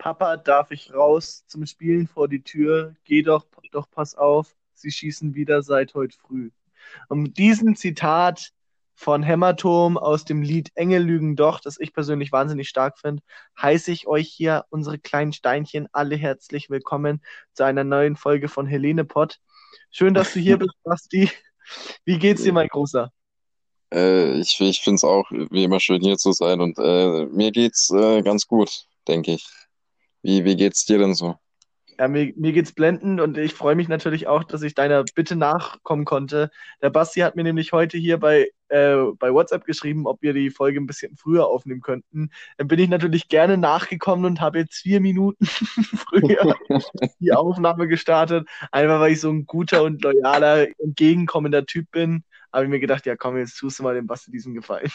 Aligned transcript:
Papa, 0.00 0.38
darf 0.38 0.70
ich 0.70 0.94
raus 0.94 1.44
zum 1.46 1.66
Spielen 1.66 2.08
vor 2.08 2.26
die 2.26 2.42
Tür? 2.42 2.96
Geh 3.04 3.22
doch, 3.22 3.44
doch 3.70 3.86
pass 3.90 4.14
auf, 4.14 4.56
sie 4.72 4.90
schießen 4.90 5.34
wieder 5.34 5.62
seit 5.62 5.92
heute 5.94 6.16
früh. 6.16 6.50
Und 7.10 7.20
mit 7.20 7.36
diesem 7.36 7.76
Zitat 7.76 8.52
von 8.94 9.22
Hämatom 9.22 9.98
aus 9.98 10.24
dem 10.24 10.40
Lied 10.40 10.70
Engel 10.74 11.02
lügen 11.02 11.36
doch, 11.36 11.60
das 11.60 11.78
ich 11.78 11.92
persönlich 11.92 12.32
wahnsinnig 12.32 12.70
stark 12.70 12.98
finde, 12.98 13.22
heiße 13.60 13.92
ich 13.92 14.06
euch 14.06 14.28
hier, 14.28 14.64
unsere 14.70 14.98
kleinen 14.98 15.34
Steinchen, 15.34 15.86
alle 15.92 16.16
herzlich 16.16 16.70
willkommen 16.70 17.22
zu 17.52 17.64
einer 17.64 17.84
neuen 17.84 18.16
Folge 18.16 18.48
von 18.48 18.66
Helene 18.66 19.04
Pott. 19.04 19.38
Schön, 19.90 20.14
dass 20.14 20.32
du 20.32 20.40
hier 20.40 20.56
bist, 20.56 20.72
Basti. 20.82 21.30
Wie 22.06 22.18
geht's 22.18 22.42
dir, 22.42 22.54
mein 22.54 22.68
Großer? 22.68 23.12
Äh, 23.92 24.40
ich 24.40 24.58
ich 24.60 24.80
finde 24.80 24.96
es 24.96 25.04
auch 25.04 25.30
wie 25.30 25.64
immer 25.64 25.78
schön 25.78 26.00
hier 26.00 26.16
zu 26.16 26.32
sein 26.32 26.62
und 26.62 26.78
äh, 26.78 27.26
mir 27.26 27.52
geht's 27.52 27.90
äh, 27.90 28.22
ganz 28.22 28.46
gut, 28.46 28.86
denke 29.06 29.32
ich. 29.32 29.59
Wie, 30.22 30.44
wie 30.44 30.56
geht's 30.56 30.84
dir 30.84 30.98
denn 30.98 31.14
so? 31.14 31.36
Ja, 32.00 32.08
mir, 32.08 32.32
mir 32.34 32.52
geht's 32.52 32.72
blendend 32.72 33.20
und 33.20 33.36
ich 33.36 33.52
freue 33.52 33.74
mich 33.74 33.86
natürlich 33.86 34.26
auch, 34.26 34.42
dass 34.42 34.62
ich 34.62 34.74
deiner 34.74 35.04
Bitte 35.14 35.36
nachkommen 35.36 36.06
konnte. 36.06 36.50
Der 36.80 36.88
Basti 36.88 37.20
hat 37.20 37.36
mir 37.36 37.42
nämlich 37.42 37.72
heute 37.72 37.98
hier 37.98 38.16
bei, 38.16 38.48
äh, 38.68 38.96
bei 39.18 39.34
WhatsApp 39.34 39.66
geschrieben, 39.66 40.06
ob 40.06 40.22
wir 40.22 40.32
die 40.32 40.48
Folge 40.48 40.80
ein 40.80 40.86
bisschen 40.86 41.14
früher 41.18 41.46
aufnehmen 41.46 41.82
könnten. 41.82 42.30
Dann 42.56 42.68
bin 42.68 42.78
ich 42.78 42.88
natürlich 42.88 43.28
gerne 43.28 43.58
nachgekommen 43.58 44.24
und 44.24 44.40
habe 44.40 44.60
jetzt 44.60 44.76
vier 44.76 45.00
Minuten 45.00 45.44
früher 46.08 46.56
die 47.18 47.34
Aufnahme 47.34 47.86
gestartet, 47.86 48.48
einfach 48.72 49.00
weil 49.00 49.12
ich 49.12 49.20
so 49.20 49.28
ein 49.28 49.44
guter 49.44 49.82
und 49.82 50.02
loyaler, 50.02 50.68
entgegenkommender 50.78 51.66
Typ 51.66 51.90
bin. 51.90 52.24
Habe 52.50 52.64
ich 52.64 52.70
mir 52.70 52.80
gedacht, 52.80 53.04
ja 53.04 53.14
komm, 53.14 53.36
jetzt 53.36 53.58
tust 53.58 53.78
du 53.78 53.82
mal 53.82 53.94
dem 53.94 54.06
Basti 54.06 54.30
diesen 54.30 54.54
Gefallen. 54.54 54.90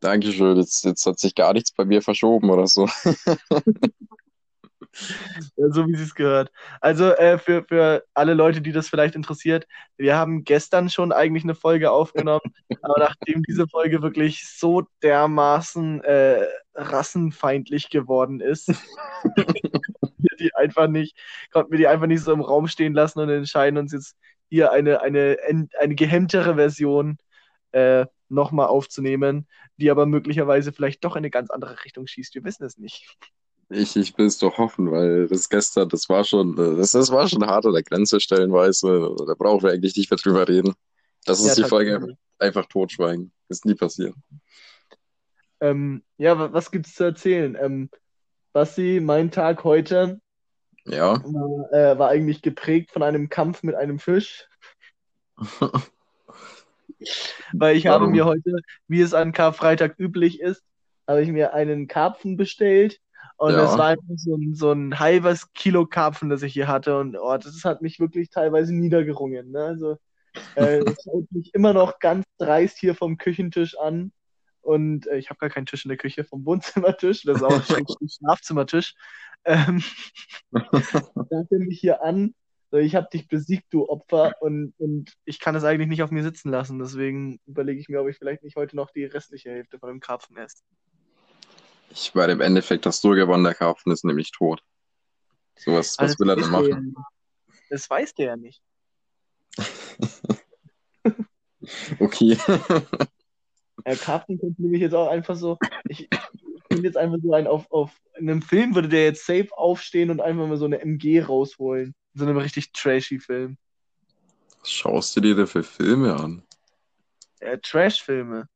Dankeschön, 0.00 0.56
jetzt, 0.56 0.84
jetzt 0.84 1.06
hat 1.06 1.20
sich 1.20 1.36
gar 1.36 1.52
nichts 1.52 1.70
bei 1.70 1.84
mir 1.84 2.02
verschoben 2.02 2.50
oder 2.50 2.66
so. 2.66 2.88
So 5.56 5.86
wie 5.86 5.94
es 5.94 6.14
gehört. 6.14 6.50
Also 6.80 7.12
äh, 7.12 7.38
für, 7.38 7.64
für 7.64 8.04
alle 8.14 8.34
Leute, 8.34 8.62
die 8.62 8.72
das 8.72 8.88
vielleicht 8.88 9.14
interessiert, 9.14 9.66
wir 9.96 10.16
haben 10.16 10.44
gestern 10.44 10.88
schon 10.90 11.12
eigentlich 11.12 11.44
eine 11.44 11.54
Folge 11.54 11.90
aufgenommen, 11.90 12.40
aber 12.82 12.94
nachdem 12.98 13.42
diese 13.42 13.66
Folge 13.68 14.02
wirklich 14.02 14.48
so 14.48 14.84
dermaßen 15.02 16.02
äh, 16.02 16.46
rassenfeindlich 16.74 17.90
geworden 17.90 18.40
ist, 18.40 18.68
wir 18.68 20.36
die 20.38 20.54
einfach 20.54 20.88
nicht, 20.88 21.16
konnten 21.52 21.72
wir 21.72 21.78
die 21.78 21.88
einfach 21.88 22.06
nicht 22.06 22.22
so 22.22 22.32
im 22.32 22.40
Raum 22.40 22.68
stehen 22.68 22.94
lassen 22.94 23.20
und 23.20 23.28
entscheiden 23.28 23.78
uns 23.78 23.92
jetzt 23.92 24.16
hier 24.48 24.72
eine, 24.72 25.02
eine, 25.02 25.36
eine 25.80 25.94
gehemmtere 25.94 26.54
Version 26.54 27.18
äh, 27.72 28.06
nochmal 28.28 28.66
aufzunehmen, 28.66 29.46
die 29.76 29.90
aber 29.90 30.06
möglicherweise 30.06 30.72
vielleicht 30.72 31.04
doch 31.04 31.16
in 31.16 31.20
eine 31.20 31.30
ganz 31.30 31.50
andere 31.50 31.84
Richtung 31.84 32.06
schießt. 32.06 32.34
Wir 32.34 32.44
wissen 32.44 32.64
es 32.64 32.78
nicht. 32.78 33.16
Ich, 33.68 33.96
ich 33.96 34.16
will 34.16 34.26
es 34.26 34.38
doch 34.38 34.58
hoffen, 34.58 34.92
weil 34.92 35.26
das 35.26 35.48
gestern, 35.48 35.88
das 35.88 36.08
war 36.08 36.22
schon, 36.22 36.54
das, 36.54 36.92
das 36.92 37.10
war 37.10 37.28
schon 37.28 37.44
hart 37.44 37.66
an 37.66 37.72
der 37.72 37.82
Grenze 37.82 38.20
stellenweise. 38.20 39.14
Da 39.26 39.34
brauchen 39.34 39.64
wir 39.64 39.72
eigentlich 39.72 39.96
nicht 39.96 40.10
mehr 40.10 40.18
drüber 40.18 40.46
reden. 40.46 40.74
Das 41.24 41.40
ist 41.40 41.58
ja, 41.58 41.64
die 41.64 41.68
Folge 41.68 42.16
einfach 42.38 42.66
totschweigen. 42.66 43.32
Ist 43.48 43.64
nie 43.64 43.74
passiert. 43.74 44.14
Ähm, 45.60 46.04
ja, 46.16 46.52
was 46.52 46.70
gibt's 46.70 46.94
zu 46.94 47.04
erzählen? 47.04 47.56
Ähm, 47.60 47.90
Basti, 48.52 49.00
mein 49.00 49.32
Tag 49.32 49.64
heute 49.64 50.20
ja. 50.84 51.20
war, 51.24 51.72
äh, 51.72 51.98
war 51.98 52.08
eigentlich 52.10 52.42
geprägt 52.42 52.92
von 52.92 53.02
einem 53.02 53.28
Kampf 53.28 53.62
mit 53.62 53.74
einem 53.74 53.98
Fisch. 53.98 54.46
Weil 57.52 57.76
ich 57.76 57.84
Warum? 57.86 58.02
habe 58.02 58.10
mir 58.12 58.24
heute, 58.24 58.56
wie 58.86 59.00
es 59.00 59.12
an 59.12 59.32
Karfreitag 59.32 59.98
üblich 59.98 60.40
ist, 60.40 60.62
habe 61.06 61.22
ich 61.22 61.28
mir 61.28 61.52
einen 61.52 61.88
Karpfen 61.88 62.36
bestellt 62.36 63.00
und 63.38 63.52
ja. 63.52 63.64
es 63.64 63.78
war 63.78 63.88
einfach 63.88 64.16
so 64.16 64.34
ein, 64.34 64.54
so 64.54 64.72
ein 64.72 64.98
halbes 64.98 65.52
Kilo 65.52 65.86
Karpfen, 65.86 66.30
das 66.30 66.42
ich 66.42 66.54
hier 66.54 66.68
hatte. 66.68 66.98
Und 66.98 67.16
oh, 67.16 67.36
das 67.36 67.64
hat 67.64 67.82
mich 67.82 68.00
wirklich 68.00 68.30
teilweise 68.30 68.74
niedergerungen. 68.74 69.50
Ne? 69.50 69.62
Also, 69.62 69.98
äh, 70.54 70.78
es 70.86 71.04
schaut 71.04 71.30
mich 71.30 71.54
immer 71.54 71.74
noch 71.74 71.98
ganz 71.98 72.24
dreist 72.38 72.78
hier 72.78 72.94
vom 72.94 73.18
Küchentisch 73.18 73.78
an. 73.78 74.12
Und 74.62 75.06
äh, 75.06 75.18
ich 75.18 75.28
habe 75.28 75.38
gar 75.38 75.50
keinen 75.50 75.66
Tisch 75.66 75.84
in 75.84 75.90
der 75.90 75.98
Küche, 75.98 76.24
vom 76.24 76.46
Wohnzimmertisch. 76.46 77.22
Das 77.24 77.36
ist 77.36 77.42
auch 77.42 77.50
ein 77.76 78.08
Schlafzimmertisch. 78.08 78.94
Ähm, 79.44 79.82
da 80.52 81.44
mich 81.50 81.78
hier 81.78 82.02
an. 82.02 82.34
So, 82.70 82.78
ich 82.78 82.96
habe 82.96 83.06
dich 83.12 83.28
besiegt, 83.28 83.66
du 83.70 83.86
Opfer. 83.88 84.32
Und, 84.40 84.72
und 84.78 85.12
ich 85.26 85.40
kann 85.40 85.54
es 85.54 85.62
eigentlich 85.62 85.88
nicht 85.88 86.02
auf 86.02 86.10
mir 86.10 86.22
sitzen 86.22 86.50
lassen. 86.50 86.78
Deswegen 86.78 87.38
überlege 87.46 87.78
ich 87.78 87.88
mir, 87.88 88.00
ob 88.00 88.08
ich 88.08 88.16
vielleicht 88.16 88.42
nicht 88.42 88.56
heute 88.56 88.76
noch 88.76 88.90
die 88.90 89.04
restliche 89.04 89.50
Hälfte 89.50 89.78
von 89.78 89.90
dem 89.90 90.00
Karpfen 90.00 90.38
esse. 90.38 90.62
Ich 91.98 92.14
meine, 92.14 92.32
im 92.32 92.40
Endeffekt 92.40 92.86
hast 92.86 93.02
du 93.02 93.10
gewonnen, 93.10 93.44
der 93.44 93.54
Karpfen 93.54 93.90
ist 93.90 94.04
nämlich 94.04 94.30
tot. 94.30 94.62
So 95.56 95.72
was, 95.72 95.98
was 95.98 96.18
will 96.18 96.28
er 96.28 96.36
denn 96.36 96.50
machen? 96.50 96.94
Ja 96.94 97.02
das 97.70 97.88
weiß 97.88 98.14
der 98.14 98.26
ja 98.26 98.36
nicht. 98.36 98.62
okay. 102.00 102.38
Der 103.84 103.96
Karpfen 103.96 104.38
könnte 104.38 104.62
nämlich 104.62 104.82
jetzt 104.82 104.94
auch 104.94 105.08
einfach 105.08 105.36
so. 105.36 105.58
Ich, 105.88 106.08
ich 106.68 106.82
jetzt 106.82 106.96
einfach 106.96 107.18
so 107.22 107.32
ein 107.32 107.46
auf, 107.46 107.70
auf. 107.70 107.92
In 108.16 108.30
einem 108.30 108.42
Film 108.42 108.74
würde 108.74 108.88
der 108.88 109.04
jetzt 109.04 109.26
safe 109.26 109.48
aufstehen 109.56 110.10
und 110.10 110.20
einfach 110.20 110.46
mal 110.46 110.56
so 110.56 110.64
eine 110.64 110.80
MG 110.80 111.22
rausholen. 111.22 111.94
In 112.14 112.18
so 112.18 112.26
einem 112.26 112.38
richtig 112.38 112.72
trashy 112.72 113.18
Film. 113.18 113.56
Was 114.60 114.70
schaust 114.70 115.16
du 115.16 115.20
dir 115.20 115.34
da 115.34 115.46
für 115.46 115.62
Filme 115.62 116.14
an? 116.14 116.42
Ja, 117.40 117.56
Trash-Filme. 117.56 118.48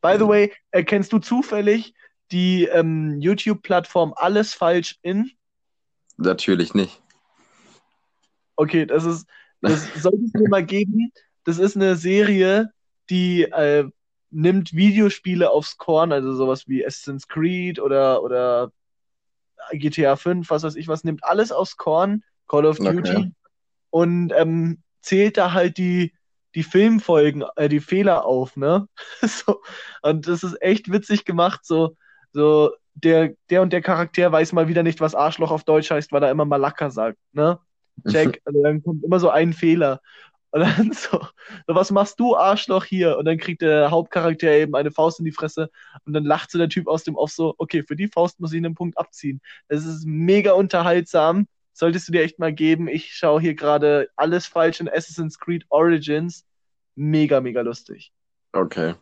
By 0.00 0.16
the 0.18 0.26
way, 0.26 0.52
erkennst 0.70 1.12
du 1.12 1.18
zufällig 1.18 1.94
die 2.34 2.64
ähm, 2.64 3.20
YouTube-Plattform 3.20 4.12
Alles 4.16 4.52
falsch 4.52 4.98
in? 5.02 5.30
Natürlich 6.16 6.74
nicht. 6.74 7.00
Okay, 8.56 8.86
das 8.86 9.04
ist, 9.04 9.26
das 9.60 9.86
sollte 10.02 10.24
es 10.24 10.34
mir 10.34 10.48
mal 10.48 10.64
geben. 10.64 11.12
Das 11.44 11.58
ist 11.58 11.76
eine 11.76 11.94
Serie, 11.94 12.72
die 13.08 13.42
äh, 13.44 13.88
nimmt 14.30 14.74
Videospiele 14.74 15.48
aufs 15.48 15.78
Korn, 15.78 16.12
also 16.12 16.34
sowas 16.34 16.66
wie 16.66 16.84
Assassin's 16.84 17.28
Creed 17.28 17.78
oder, 17.78 18.22
oder 18.22 18.72
GTA 19.70 20.16
5, 20.16 20.50
was 20.50 20.64
weiß 20.64 20.74
ich 20.74 20.88
was, 20.88 21.04
nimmt 21.04 21.22
alles 21.22 21.52
aufs 21.52 21.76
Korn, 21.76 22.24
Call 22.48 22.66
of 22.66 22.78
Duty, 22.78 22.98
okay. 22.98 23.32
und 23.90 24.32
ähm, 24.36 24.82
zählt 25.00 25.36
da 25.36 25.52
halt 25.52 25.78
die, 25.78 26.12
die 26.56 26.64
Filmfolgen, 26.64 27.44
äh, 27.54 27.68
die 27.68 27.80
Fehler 27.80 28.24
auf, 28.24 28.56
ne? 28.56 28.88
so, 29.22 29.60
und 30.02 30.26
das 30.26 30.42
ist 30.42 30.60
echt 30.60 30.90
witzig 30.90 31.24
gemacht, 31.24 31.60
so, 31.64 31.96
so, 32.34 32.72
der, 32.94 33.34
der 33.48 33.62
und 33.62 33.72
der 33.72 33.80
Charakter 33.80 34.30
weiß 34.30 34.52
mal 34.52 34.68
wieder 34.68 34.82
nicht, 34.82 35.00
was 35.00 35.14
Arschloch 35.14 35.50
auf 35.50 35.64
Deutsch 35.64 35.90
heißt, 35.90 36.12
weil 36.12 36.22
er 36.22 36.30
immer 36.30 36.44
Malaka 36.44 36.90
sagt, 36.90 37.18
ne? 37.32 37.58
Check. 38.10 38.42
Also 38.44 38.62
dann 38.62 38.82
kommt 38.82 39.04
immer 39.04 39.20
so 39.20 39.30
ein 39.30 39.52
Fehler. 39.52 40.00
Und 40.50 40.60
dann 40.60 40.92
so, 40.92 41.20
so, 41.66 41.74
was 41.74 41.90
machst 41.90 42.18
du, 42.20 42.36
Arschloch, 42.36 42.84
hier? 42.84 43.16
Und 43.16 43.24
dann 43.24 43.38
kriegt 43.38 43.62
der 43.62 43.90
Hauptcharakter 43.90 44.50
eben 44.50 44.74
eine 44.74 44.90
Faust 44.90 45.20
in 45.20 45.24
die 45.24 45.32
Fresse 45.32 45.70
und 46.04 46.12
dann 46.12 46.24
lacht 46.24 46.50
so 46.50 46.58
der 46.58 46.68
Typ 46.68 46.88
aus 46.88 47.04
dem 47.04 47.16
Off 47.16 47.30
so, 47.30 47.54
okay, 47.58 47.82
für 47.82 47.96
die 47.96 48.08
Faust 48.08 48.40
muss 48.40 48.52
ich 48.52 48.58
einen 48.58 48.74
Punkt 48.74 48.98
abziehen. 48.98 49.40
Das 49.68 49.84
ist 49.84 50.04
mega 50.04 50.52
unterhaltsam. 50.52 51.46
Solltest 51.72 52.08
du 52.08 52.12
dir 52.12 52.22
echt 52.22 52.38
mal 52.38 52.52
geben. 52.52 52.86
Ich 52.88 53.14
schaue 53.14 53.40
hier 53.40 53.54
gerade 53.54 54.08
alles 54.16 54.46
falsch 54.46 54.80
in 54.80 54.88
Assassin's 54.88 55.38
Creed 55.38 55.64
Origins. 55.70 56.44
Mega, 56.94 57.40
mega 57.40 57.60
lustig. 57.62 58.12
Okay. 58.52 58.94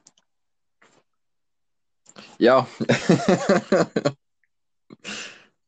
Ja. 2.38 2.66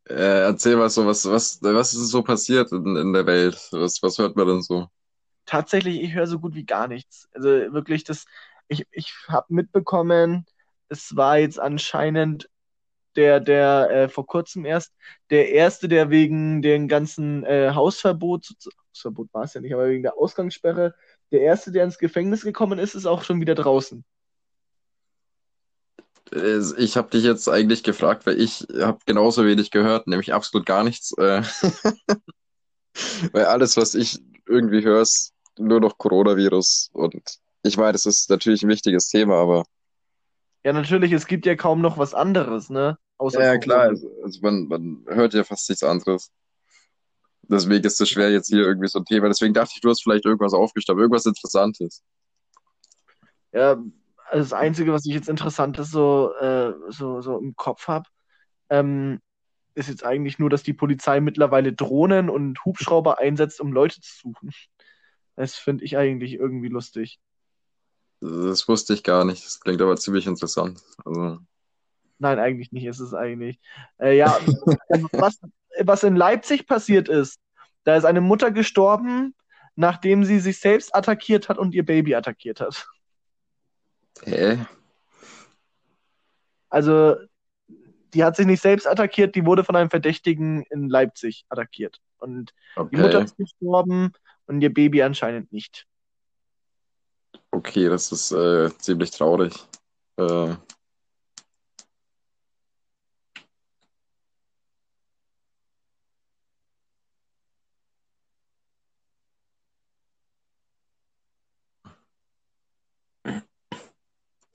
äh, 0.08 0.42
erzähl 0.42 0.76
mal 0.76 0.90
so, 0.90 1.06
was, 1.06 1.24
was, 1.28 1.62
was 1.62 1.94
ist 1.94 2.08
so 2.08 2.22
passiert 2.22 2.72
in, 2.72 2.96
in 2.96 3.12
der 3.12 3.26
Welt? 3.26 3.68
Was, 3.72 4.02
was 4.02 4.18
hört 4.18 4.36
man 4.36 4.46
denn 4.48 4.62
so? 4.62 4.88
Tatsächlich, 5.46 6.02
ich 6.02 6.14
höre 6.14 6.26
so 6.26 6.38
gut 6.38 6.54
wie 6.54 6.64
gar 6.64 6.88
nichts. 6.88 7.28
Also 7.34 7.48
wirklich, 7.48 8.04
das, 8.04 8.24
ich, 8.68 8.86
ich 8.90 9.14
habe 9.28 9.46
mitbekommen, 9.48 10.46
es 10.88 11.16
war 11.16 11.38
jetzt 11.38 11.60
anscheinend 11.60 12.48
der, 13.16 13.40
der 13.40 13.90
äh, 13.90 14.08
vor 14.08 14.26
kurzem 14.26 14.64
erst, 14.64 14.92
der 15.30 15.50
erste, 15.50 15.88
der 15.88 16.10
wegen 16.10 16.62
den 16.62 16.88
ganzen 16.88 17.44
äh, 17.44 17.72
Hausverbot, 17.74 18.48
Hausverbot 18.90 19.32
war 19.32 19.44
es 19.44 19.54
ja 19.54 19.60
nicht, 19.60 19.74
aber 19.74 19.88
wegen 19.88 20.02
der 20.02 20.18
Ausgangssperre, 20.18 20.94
der 21.30 21.40
erste, 21.42 21.72
der 21.72 21.84
ins 21.84 21.98
Gefängnis 21.98 22.42
gekommen 22.42 22.78
ist, 22.78 22.94
ist 22.94 23.06
auch 23.06 23.22
schon 23.22 23.40
wieder 23.40 23.54
draußen. 23.54 24.04
Ich 26.78 26.96
habe 26.96 27.10
dich 27.10 27.22
jetzt 27.22 27.48
eigentlich 27.48 27.84
gefragt, 27.84 28.26
weil 28.26 28.40
ich 28.40 28.66
habe 28.80 28.98
genauso 29.06 29.44
wenig 29.44 29.70
gehört, 29.70 30.06
nämlich 30.08 30.32
absolut 30.32 30.66
gar 30.66 30.82
nichts. 30.82 31.12
Äh. 31.16 31.42
weil 33.32 33.44
alles, 33.44 33.76
was 33.76 33.94
ich 33.94 34.18
irgendwie 34.46 34.82
höre, 34.82 35.02
ist 35.02 35.32
nur 35.58 35.80
noch 35.80 35.98
Coronavirus. 35.98 36.90
Und 36.92 37.38
ich 37.62 37.76
meine, 37.76 37.92
das 37.92 38.06
ist 38.06 38.30
natürlich 38.30 38.62
ein 38.62 38.68
wichtiges 38.68 39.08
Thema, 39.08 39.36
aber. 39.36 39.64
Ja, 40.64 40.72
natürlich, 40.72 41.12
es 41.12 41.26
gibt 41.26 41.46
ja 41.46 41.56
kaum 41.56 41.80
noch 41.80 41.98
was 41.98 42.14
anderes, 42.14 42.70
ne? 42.70 42.98
Außer 43.18 43.42
ja, 43.42 43.58
klar, 43.58 43.82
also, 43.82 44.10
also 44.22 44.40
man, 44.42 44.66
man 44.66 45.04
hört 45.08 45.34
ja 45.34 45.44
fast 45.44 45.68
nichts 45.68 45.84
anderes. 45.84 46.30
Deswegen 47.42 47.84
ist 47.84 48.00
es 48.00 48.08
schwer, 48.08 48.32
jetzt 48.32 48.48
hier 48.48 48.62
irgendwie 48.66 48.88
so 48.88 48.98
ein 48.98 49.04
Thema. 49.04 49.28
Deswegen 49.28 49.54
dachte 49.54 49.72
ich, 49.74 49.80
du 49.80 49.90
hast 49.90 50.02
vielleicht 50.02 50.24
irgendwas 50.24 50.54
aufgestanden, 50.54 51.02
irgendwas 51.02 51.26
Interessantes. 51.26 52.02
Ja, 53.52 53.76
also 54.34 54.50
das 54.50 54.52
Einzige, 54.52 54.92
was 54.92 55.06
ich 55.06 55.14
jetzt 55.14 55.28
interessant 55.28 55.78
ist, 55.78 55.92
so, 55.92 56.34
äh, 56.40 56.72
so, 56.88 57.20
so 57.20 57.38
im 57.38 57.54
Kopf 57.54 57.86
habe, 57.86 58.08
ähm, 58.68 59.20
ist 59.76 59.88
jetzt 59.88 60.04
eigentlich 60.04 60.40
nur, 60.40 60.50
dass 60.50 60.64
die 60.64 60.72
Polizei 60.72 61.20
mittlerweile 61.20 61.72
Drohnen 61.72 62.28
und 62.28 62.64
Hubschrauber 62.64 63.20
einsetzt, 63.20 63.60
um 63.60 63.72
Leute 63.72 64.00
zu 64.00 64.12
suchen. 64.22 64.50
Das 65.36 65.54
finde 65.54 65.84
ich 65.84 65.96
eigentlich 65.96 66.34
irgendwie 66.34 66.68
lustig. 66.68 67.20
Das 68.20 68.66
wusste 68.66 68.94
ich 68.94 69.04
gar 69.04 69.24
nicht. 69.24 69.46
Das 69.46 69.60
klingt 69.60 69.80
aber 69.80 69.96
ziemlich 69.96 70.26
interessant. 70.26 70.82
Also, 71.04 71.38
Nein, 72.18 72.40
eigentlich 72.40 72.72
nicht. 72.72 72.86
Es 72.86 72.98
ist 72.98 73.14
eigentlich. 73.14 73.60
Äh, 73.98 74.16
ja, 74.16 74.36
was, 75.12 75.38
was 75.80 76.02
in 76.02 76.16
Leipzig 76.16 76.66
passiert 76.66 77.08
ist, 77.08 77.38
da 77.84 77.94
ist 77.94 78.04
eine 78.04 78.20
Mutter 78.20 78.50
gestorben, 78.50 79.36
nachdem 79.76 80.24
sie 80.24 80.40
sich 80.40 80.58
selbst 80.58 80.92
attackiert 80.92 81.48
hat 81.48 81.58
und 81.58 81.72
ihr 81.72 81.84
Baby 81.84 82.16
attackiert 82.16 82.60
hat. 82.60 82.84
Hä? 84.22 84.66
Also, 86.68 87.16
die 88.14 88.24
hat 88.24 88.36
sich 88.36 88.46
nicht 88.46 88.62
selbst 88.62 88.86
attackiert, 88.86 89.34
die 89.34 89.44
wurde 89.44 89.64
von 89.64 89.76
einem 89.76 89.90
Verdächtigen 89.90 90.62
in 90.70 90.88
Leipzig 90.88 91.44
attackiert. 91.48 92.00
Und 92.18 92.52
die 92.90 92.96
Mutter 92.96 93.18
Okay. 93.18 93.24
ist 93.24 93.36
gestorben 93.36 94.12
und 94.46 94.60
ihr 94.60 94.72
Baby 94.72 95.02
anscheinend 95.02 95.52
nicht. 95.52 95.86
Okay, 97.50 97.88
das 97.88 98.10
ist 98.12 98.32
äh, 98.32 98.70
ziemlich 98.78 99.10
traurig. 99.10 99.54
Äh, 100.16 100.54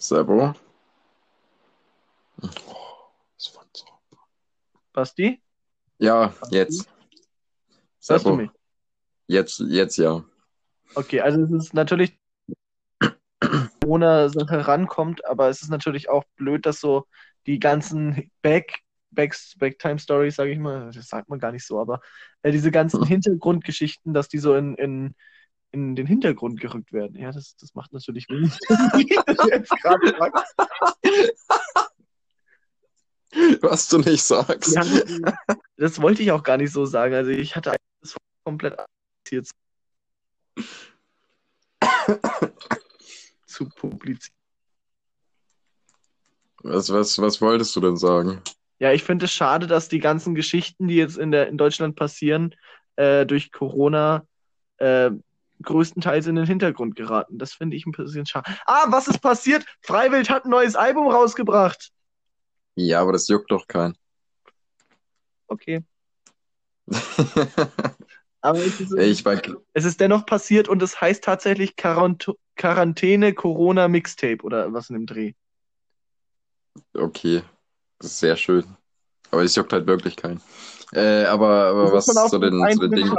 Sebo? 0.10 0.56
Basti? 4.92 5.40
Ja, 6.00 6.34
jetzt. 6.50 6.90
Hörst 8.08 8.26
du 8.26 8.30
Sebo, 8.30 8.36
mich? 8.36 8.50
jetzt, 9.28 9.60
jetzt 9.68 9.98
ja. 9.98 10.26
Okay, 10.96 11.22
also 11.22 11.44
es 11.44 11.52
ist 11.52 11.74
natürlich 11.76 12.18
Corona-Sache 13.84 14.68
rankommt, 14.68 15.24
aber 15.26 15.50
es 15.50 15.62
ist 15.62 15.70
natürlich 15.70 16.10
auch 16.10 16.24
blöd, 16.38 16.66
dass 16.66 16.80
so 16.80 17.06
die 17.46 17.60
ganzen 17.60 18.32
Back, 18.42 18.80
Backs, 19.12 19.56
Backtime-Stories, 19.60 20.38
sage 20.38 20.52
ich 20.52 20.60
mal, 20.60 20.90
das 20.92 21.08
sagt 21.08 21.30
man 21.30 21.38
gar 21.38 21.52
nicht 21.52 21.68
so, 21.68 21.80
aber 21.80 22.02
äh, 22.42 22.52
diese 22.52 22.72
ganzen 22.72 23.04
Hintergrundgeschichten, 23.06 24.16
dass 24.16 24.28
die 24.28 24.40
so 24.40 24.56
in, 24.56 24.74
in, 24.74 25.16
in 25.72 25.96
den 25.96 26.08
Hintergrund 26.08 26.60
gerückt 26.60 26.94
werden. 26.94 27.16
Ja, 27.16 27.32
das, 27.32 27.56
das 27.56 27.74
macht 27.76 27.94
natürlich 27.94 28.28
wenig 28.30 28.58
gerade 29.82 30.16
sagst. 30.18 30.56
Was 33.62 33.88
du 33.88 34.00
nicht 34.00 34.24
sagst. 34.24 34.76
Ja, 34.76 34.84
das 35.78 36.02
wollte 36.02 36.24
ich 36.24 36.32
auch 36.32 36.44
gar 36.44 36.58
nicht 36.58 36.72
so 36.72 36.86
sagen. 36.86 37.14
Also 37.14 37.30
ich 37.30 37.56
hatte 37.56 37.72
eigentlich 37.72 37.82
das 38.02 38.16
komplett 38.44 38.76
jetzt 39.30 39.54
zu 43.46 43.70
publizieren. 43.70 44.36
Was, 46.64 46.92
was, 46.92 47.20
was 47.20 47.42
wolltest 47.42 47.76
du 47.76 47.82
denn 47.82 47.98
sagen? 47.98 48.42
Ja, 48.80 48.92
ich 48.92 49.04
finde 49.04 49.26
es 49.26 49.32
schade, 49.32 49.68
dass 49.68 49.90
die 49.90 50.00
ganzen 50.00 50.36
Geschichten, 50.36 50.88
die 50.88 50.96
jetzt 50.96 51.18
in 51.18 51.32
der, 51.32 51.48
in 51.48 51.58
Deutschland 51.58 51.96
passieren, 51.96 52.56
äh, 52.96 53.26
durch 53.26 53.52
Corona 53.52 54.26
äh, 54.78 55.12
größtenteils 55.64 56.28
in 56.28 56.36
den 56.36 56.46
Hintergrund 56.46 56.96
geraten. 56.96 57.38
Das 57.38 57.54
finde 57.54 57.76
ich 57.76 57.86
ein 57.86 57.92
bisschen 57.92 58.26
schade. 58.26 58.52
Ah, 58.66 58.86
was 58.90 59.08
ist 59.08 59.20
passiert? 59.20 59.66
Freiwild 59.82 60.30
hat 60.30 60.46
ein 60.46 60.50
neues 60.50 60.76
Album 60.76 61.08
rausgebracht. 61.10 61.92
Ja, 62.76 63.02
aber 63.02 63.12
das 63.12 63.28
juckt 63.28 63.52
doch 63.52 63.68
keinen. 63.68 63.96
Okay. 65.48 65.84
Aber 68.42 68.60
es 68.60 68.80
ist, 68.80 68.94
Ich 68.98 69.26
es 69.74 69.86
ist 69.86 70.00
dennoch 70.00 70.26
passiert 70.26 70.70
und 70.70 70.82
es 70.82 71.02
heißt 71.02 71.24
tatsächlich 71.24 71.76
Quarant 71.76 72.32
Quarantäne 72.56 73.34
Corona 73.34 73.88
Mixtape 73.88 74.42
oder 74.44 74.72
was 74.72 74.90
in 74.90 74.96
dem 74.96 75.06
Dreh. 75.06 75.34
okay, 76.94 77.44
das 78.00 78.12
ist 78.12 78.20
sehr 78.20 78.38
schön. 78.38 78.66
Aber 79.32 79.44
es 79.44 79.56
juckt 79.56 79.74
halt 79.74 79.88
wirklich 79.88 80.16
keinen. 80.16 80.42
Äh, 80.94 81.26
aber, 81.26 81.68
aber 81.68 81.92
was 81.92 82.06
zu 82.06 82.40
den, 82.40 82.64
1 82.64 82.76
zu 82.76 82.88
den 82.88 82.92
Dingen. 82.92 83.16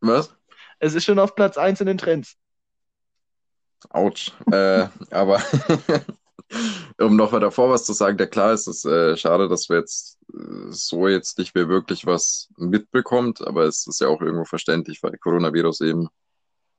Was? 0.00 0.34
Es 0.82 0.94
ist 0.94 1.04
schon 1.04 1.20
auf 1.20 1.36
Platz 1.36 1.56
1 1.56 1.80
in 1.80 1.86
den 1.86 1.96
Trends. 1.96 2.34
Autsch. 3.90 4.32
Äh, 4.50 4.88
aber 5.12 5.40
um 6.98 7.14
noch 7.14 7.30
mal 7.30 7.38
davor 7.38 7.70
was 7.70 7.84
zu 7.84 7.92
sagen, 7.92 8.18
der 8.18 8.26
klar 8.26 8.52
ist 8.52 8.66
es 8.66 8.84
äh, 8.84 9.16
schade, 9.16 9.48
dass 9.48 9.68
wir 9.68 9.78
jetzt 9.78 10.18
äh, 10.34 10.70
so 10.70 11.06
jetzt 11.06 11.38
nicht 11.38 11.54
mehr 11.54 11.68
wirklich 11.68 12.04
was 12.04 12.48
mitbekommt, 12.56 13.46
aber 13.46 13.62
es 13.62 13.86
ist 13.86 14.00
ja 14.00 14.08
auch 14.08 14.20
irgendwo 14.20 14.44
verständlich, 14.44 15.00
weil 15.04 15.16
Coronavirus 15.18 15.82
eben 15.82 16.08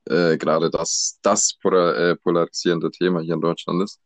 äh, 0.09 0.37
gerade 0.37 0.69
das, 0.69 1.19
das 1.21 1.57
äh, 1.63 2.17
polarisierende 2.17 2.91
Thema 2.91 3.21
hier 3.21 3.35
in 3.35 3.41
Deutschland 3.41 3.83
ist. 3.83 4.01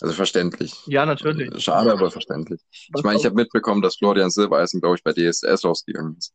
Also 0.00 0.14
verständlich. 0.14 0.86
Ja, 0.86 1.04
natürlich. 1.04 1.64
Schade, 1.64 1.90
aber 1.90 2.12
verständlich. 2.12 2.60
Ich 2.70 3.02
meine, 3.02 3.18
ich 3.18 3.24
habe 3.24 3.34
mitbekommen, 3.34 3.82
dass 3.82 3.96
Florian 3.96 4.30
Silbereisen, 4.30 4.80
glaube 4.80 4.96
ich, 4.96 5.02
bei 5.02 5.12
DSDS 5.12 5.64
rausgegangen 5.64 6.16
ist. 6.16 6.32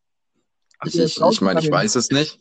Ach, 0.79 0.87
Ich, 0.87 0.99
ich, 0.99 1.21
ich 1.21 1.41
meine, 1.41 1.61
ich 1.61 1.71
weiß 1.71 1.95
es 1.95 2.09
nicht. 2.09 2.39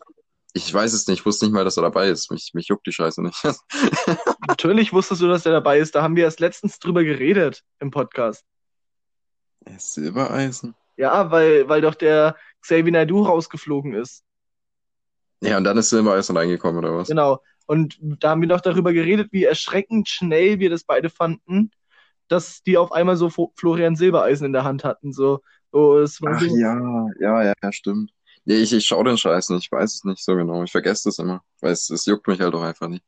Ich 0.53 0.73
weiß 0.73 0.93
es 0.93 1.07
nicht. 1.07 1.21
Ich 1.21 1.27
wusste 1.27 1.45
nicht 1.45 1.55
mal, 1.55 1.65
dass 1.65 1.77
er 1.77 1.83
dabei 1.83 2.09
ist. 2.09 2.31
Mich, 2.31 2.51
mich 2.55 2.69
juckt 2.69 2.87
die 2.87 2.93
Scheiße 2.93 3.23
nicht. 3.23 3.41
Natürlich 4.49 4.93
wusstest 4.93 5.23
du, 5.23 5.29
dass 5.29 5.45
der 5.45 5.53
dabei 5.53 5.79
ist. 5.79 5.95
Da 5.95 6.03
haben 6.03 6.17
wir 6.17 6.25
erst 6.25 6.41
letztens 6.41 6.79
drüber 6.79 7.05
geredet 7.05 7.63
im 7.79 7.91
Podcast. 7.91 8.45
Silbereisen? 9.79 10.75
Ja, 10.97 11.31
weil, 11.31 11.69
weil 11.69 11.81
doch 11.81 11.95
der 11.95 12.37
Xavier 12.63 12.93
Naidoo 12.93 13.23
rausgeflogen 13.23 13.95
ist. 13.95 14.25
Ja, 15.41 15.57
und 15.57 15.65
dann 15.65 15.79
ist 15.79 15.91
Silbereisen 15.91 16.37
reingekommen, 16.37 16.85
oder 16.85 16.97
was? 16.97 17.09
Genau. 17.09 17.41
Und 17.67 17.99
da 18.01 18.31
haben 18.31 18.41
wir 18.41 18.49
noch 18.49 18.61
darüber 18.61 18.93
geredet, 18.93 19.29
wie 19.33 19.45
erschreckend 19.45 20.09
schnell 20.09 20.59
wir 20.59 20.71
das 20.71 20.85
beide 20.85 21.09
fanden, 21.09 21.71
dass 22.29 22.63
die 22.63 22.77
auf 22.77 22.93
einmal 22.93 23.17
so 23.17 23.31
Florian 23.31 23.97
Silbereisen 23.97 24.47
in 24.47 24.53
der 24.53 24.65
Hand 24.65 24.85
hatten. 24.85 25.13
So, 25.13 25.41
so 25.71 25.99
es 25.99 26.21
war 26.21 26.35
Ach 26.35 26.41
so, 26.41 26.57
ja, 26.57 27.09
ja, 27.21 27.45
ja, 27.45 27.53
ja, 27.63 27.73
stimmt. 27.73 28.13
Nee, 28.51 28.63
ich, 28.63 28.73
ich 28.73 28.85
schaue 28.85 29.05
den 29.05 29.17
Scheiß 29.17 29.51
nicht. 29.51 29.67
Ich 29.67 29.73
weiß 29.73 29.95
es 29.95 30.05
nicht 30.05 30.25
so 30.25 30.35
genau. 30.35 30.65
Ich 30.65 30.73
vergesse 30.73 31.09
das 31.09 31.21
immer. 31.21 31.45
Weil 31.61 31.71
es, 31.71 31.89
es 31.89 32.05
juckt 32.07 32.27
mich 32.27 32.41
halt 32.41 32.53
auch 32.53 32.63
einfach 32.63 32.89
nicht. 32.89 33.05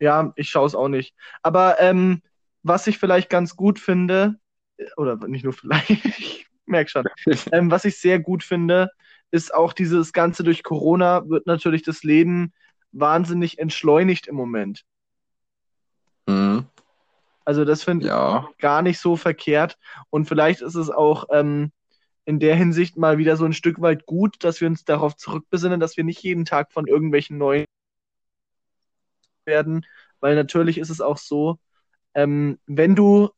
ja, 0.00 0.32
ich 0.36 0.50
schaue 0.50 0.66
es 0.66 0.74
auch 0.74 0.88
nicht. 0.88 1.14
Aber 1.42 1.78
ähm, 1.80 2.22
was 2.64 2.88
ich 2.88 2.98
vielleicht 2.98 3.30
ganz 3.30 3.54
gut 3.54 3.78
finde, 3.78 4.36
äh, 4.78 4.86
oder 4.96 5.16
nicht 5.28 5.44
nur 5.44 5.52
vielleicht, 5.52 5.90
ich 6.18 6.48
merke 6.66 6.90
schon, 6.90 7.06
ähm, 7.52 7.70
was 7.70 7.84
ich 7.84 8.00
sehr 8.00 8.18
gut 8.18 8.42
finde, 8.42 8.90
ist 9.30 9.54
auch 9.54 9.72
dieses 9.72 10.12
Ganze 10.12 10.42
durch 10.42 10.64
Corona 10.64 11.28
wird 11.28 11.46
natürlich 11.46 11.82
das 11.82 12.02
Leben 12.02 12.52
wahnsinnig 12.92 13.60
entschleunigt 13.60 14.26
im 14.26 14.34
Moment. 14.34 14.84
Mhm. 16.26 16.66
Also 17.44 17.64
das 17.64 17.84
finde 17.84 18.06
ich 18.06 18.08
Ja, 18.08 18.48
gar 18.58 18.82
nicht 18.82 18.98
so 18.98 19.16
verkehrt. 19.16 19.78
Und 20.10 20.26
vielleicht 20.26 20.62
ist 20.62 20.74
es 20.74 20.90
auch 20.90 21.26
ähm, 21.30 21.72
in 22.24 22.38
der 22.38 22.56
Hinsicht 22.56 22.96
mal 22.96 23.18
wieder 23.18 23.36
so 23.36 23.44
ein 23.44 23.52
Stück 23.52 23.80
weit 23.80 24.06
gut, 24.06 24.36
dass 24.44 24.60
wir 24.60 24.68
uns 24.68 24.84
darauf 24.84 25.16
zurückbesinnen, 25.16 25.80
dass 25.80 25.96
wir 25.96 26.04
nicht 26.04 26.22
jeden 26.22 26.44
Tag 26.44 26.72
von 26.72 26.86
irgendwelchen 26.86 27.38
neuen 27.38 27.66
werden. 29.44 29.86
Weil 30.20 30.34
natürlich 30.34 30.78
ist 30.78 30.90
es 30.90 31.00
auch 31.00 31.18
so, 31.18 31.58
ähm, 32.14 32.58
wenn 32.66 32.94
du, 32.94 33.30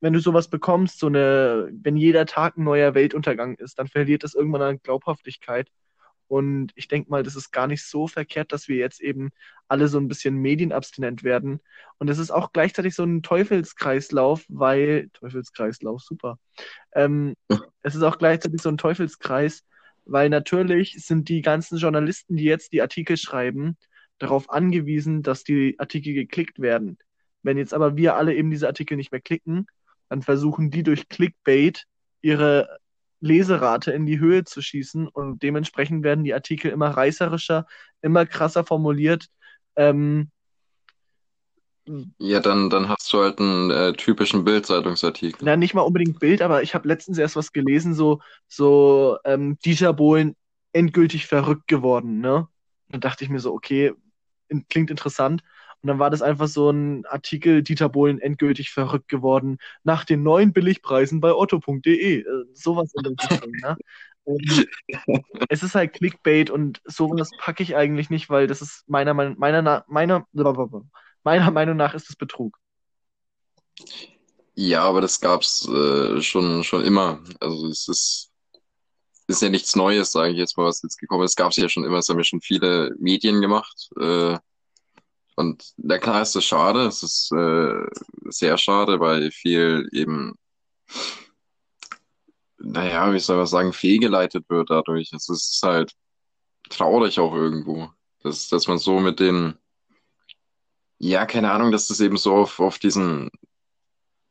wenn 0.00 0.12
du 0.12 0.20
sowas 0.20 0.48
bekommst, 0.48 0.98
so 0.98 1.06
eine, 1.06 1.68
wenn 1.72 1.96
jeder 1.96 2.26
Tag 2.26 2.56
ein 2.56 2.64
neuer 2.64 2.94
Weltuntergang 2.94 3.54
ist, 3.56 3.78
dann 3.78 3.88
verliert 3.88 4.24
das 4.24 4.34
irgendwann 4.34 4.62
an 4.62 4.82
Glaubhaftigkeit. 4.82 5.70
Und 6.28 6.72
ich 6.74 6.88
denke 6.88 7.10
mal, 7.10 7.22
das 7.22 7.36
ist 7.36 7.50
gar 7.50 7.66
nicht 7.66 7.84
so 7.84 8.06
verkehrt, 8.06 8.52
dass 8.52 8.68
wir 8.68 8.76
jetzt 8.76 9.00
eben 9.00 9.30
alle 9.68 9.88
so 9.88 9.98
ein 9.98 10.08
bisschen 10.08 10.36
medienabstinent 10.36 11.24
werden. 11.24 11.60
Und 11.98 12.08
es 12.08 12.18
ist 12.18 12.30
auch 12.30 12.52
gleichzeitig 12.52 12.94
so 12.94 13.04
ein 13.04 13.22
Teufelskreislauf, 13.22 14.44
weil, 14.48 15.10
Teufelskreislauf, 15.12 16.02
super. 16.02 16.38
Ähm, 16.94 17.34
es 17.82 17.94
ist 17.94 18.02
auch 18.02 18.18
gleichzeitig 18.18 18.60
so 18.62 18.68
ein 18.68 18.78
Teufelskreis, 18.78 19.64
weil 20.04 20.28
natürlich 20.28 21.04
sind 21.04 21.28
die 21.28 21.42
ganzen 21.42 21.78
Journalisten, 21.78 22.36
die 22.36 22.44
jetzt 22.44 22.72
die 22.72 22.82
Artikel 22.82 23.16
schreiben, 23.16 23.76
darauf 24.18 24.50
angewiesen, 24.50 25.22
dass 25.22 25.44
die 25.44 25.76
Artikel 25.78 26.14
geklickt 26.14 26.60
werden. 26.60 26.98
Wenn 27.42 27.58
jetzt 27.58 27.74
aber 27.74 27.96
wir 27.96 28.16
alle 28.16 28.34
eben 28.34 28.50
diese 28.50 28.68
Artikel 28.68 28.96
nicht 28.96 29.12
mehr 29.12 29.20
klicken, 29.20 29.66
dann 30.08 30.22
versuchen 30.22 30.70
die 30.70 30.82
durch 30.82 31.08
Clickbait 31.08 31.84
ihre 32.20 32.78
Leserate 33.22 33.92
in 33.92 34.04
die 34.04 34.18
Höhe 34.18 34.44
zu 34.44 34.60
schießen 34.60 35.08
und 35.08 35.42
dementsprechend 35.42 36.02
werden 36.02 36.24
die 36.24 36.34
Artikel 36.34 36.70
immer 36.70 36.88
reißerischer, 36.88 37.66
immer 38.02 38.26
krasser 38.26 38.64
formuliert. 38.64 39.28
Ähm, 39.76 40.30
ja, 42.18 42.40
dann, 42.40 42.68
dann 42.68 42.88
hast 42.88 43.12
du 43.12 43.20
halt 43.20 43.38
einen 43.38 43.70
äh, 43.70 43.92
typischen 43.92 44.44
Bild-Zeitungsartikel. 44.44 45.44
na, 45.44 45.56
nicht 45.56 45.74
mal 45.74 45.82
unbedingt 45.82 46.18
Bild, 46.18 46.42
aber 46.42 46.62
ich 46.62 46.74
habe 46.74 46.86
letztens 46.88 47.18
erst 47.18 47.36
was 47.36 47.52
gelesen, 47.52 47.94
so, 47.94 48.20
so 48.48 49.18
ähm, 49.24 49.56
Dieter 49.64 49.92
Bohlen 49.92 50.36
endgültig 50.72 51.26
verrückt 51.26 51.68
geworden, 51.68 52.20
ne? 52.20 52.48
Dann 52.88 53.00
dachte 53.00 53.24
ich 53.24 53.30
mir 53.30 53.40
so, 53.40 53.52
okay, 53.52 53.92
in, 54.48 54.66
klingt 54.68 54.90
interessant. 54.90 55.42
Und 55.82 55.88
dann 55.88 55.98
war 55.98 56.10
das 56.10 56.22
einfach 56.22 56.48
so 56.48 56.70
ein 56.70 57.04
Artikel, 57.06 57.62
Dieter 57.62 57.88
Bohlen 57.88 58.20
endgültig 58.20 58.70
verrückt 58.70 59.08
geworden, 59.08 59.58
nach 59.82 60.04
den 60.04 60.22
neuen 60.22 60.52
Billigpreisen 60.52 61.20
bei 61.20 61.34
otto.de. 61.34 62.20
Äh, 62.20 62.24
sowas 62.54 62.92
in 62.94 63.02
der 63.02 63.12
Richtung, 63.12 63.50
ne? 63.62 63.76
Und 64.24 64.66
es 65.48 65.62
ist 65.64 65.74
halt 65.74 65.94
Clickbait 65.94 66.50
und 66.50 66.80
sowas 66.84 67.30
packe 67.38 67.62
ich 67.62 67.74
eigentlich 67.74 68.08
nicht, 68.08 68.30
weil 68.30 68.46
das 68.46 68.62
ist 68.62 68.84
meiner 68.86 69.14
Meinung 69.14 69.36
meiner, 69.38 69.84
meiner, 69.88 70.26
meiner 71.24 71.50
Meinung 71.50 71.76
nach 71.76 71.94
ist 71.94 72.08
es 72.08 72.14
Betrug. 72.16 72.56
Ja, 74.54 74.82
aber 74.82 75.00
das 75.00 75.20
gab's 75.20 75.66
äh, 75.66 76.20
schon, 76.20 76.62
schon 76.62 76.84
immer. 76.84 77.20
Also 77.40 77.66
es 77.68 77.88
ist, 77.88 78.30
ist 79.26 79.42
ja 79.42 79.48
nichts 79.48 79.74
Neues, 79.74 80.12
sage 80.12 80.32
ich 80.32 80.38
jetzt 80.38 80.56
mal, 80.56 80.66
was 80.66 80.82
jetzt 80.82 80.98
gekommen 80.98 81.24
ist. 81.24 81.32
Es 81.32 81.36
gab's 81.36 81.56
ja 81.56 81.68
schon 81.68 81.84
immer, 81.84 81.98
es 81.98 82.08
haben 82.08 82.18
ja 82.18 82.24
schon 82.24 82.42
viele 82.42 82.94
Medien 82.98 83.40
gemacht. 83.40 83.90
Äh, 83.98 84.38
und 85.42 85.72
na 85.76 85.98
klar 85.98 86.22
ist 86.22 86.36
das 86.36 86.44
schade, 86.44 86.86
es 86.86 87.02
ist 87.02 87.32
äh, 87.32 87.86
sehr 88.30 88.56
schade, 88.58 89.00
weil 89.00 89.30
viel 89.32 89.88
eben, 89.92 90.34
naja, 92.58 93.12
wie 93.12 93.18
soll 93.18 93.36
man 93.38 93.46
sagen, 93.46 93.72
fehlgeleitet 93.72 94.48
wird 94.48 94.70
dadurch. 94.70 95.12
Es 95.12 95.28
ist 95.28 95.60
halt 95.64 95.92
traurig 96.70 97.18
auch 97.18 97.34
irgendwo, 97.34 97.90
dass, 98.22 98.48
dass 98.48 98.68
man 98.68 98.78
so 98.78 99.00
mit 99.00 99.18
den, 99.20 99.58
ja, 100.98 101.26
keine 101.26 101.50
Ahnung, 101.50 101.72
dass 101.72 101.88
das 101.88 102.00
eben 102.00 102.16
so 102.16 102.34
auf, 102.36 102.60
auf 102.60 102.78
diesen 102.78 103.30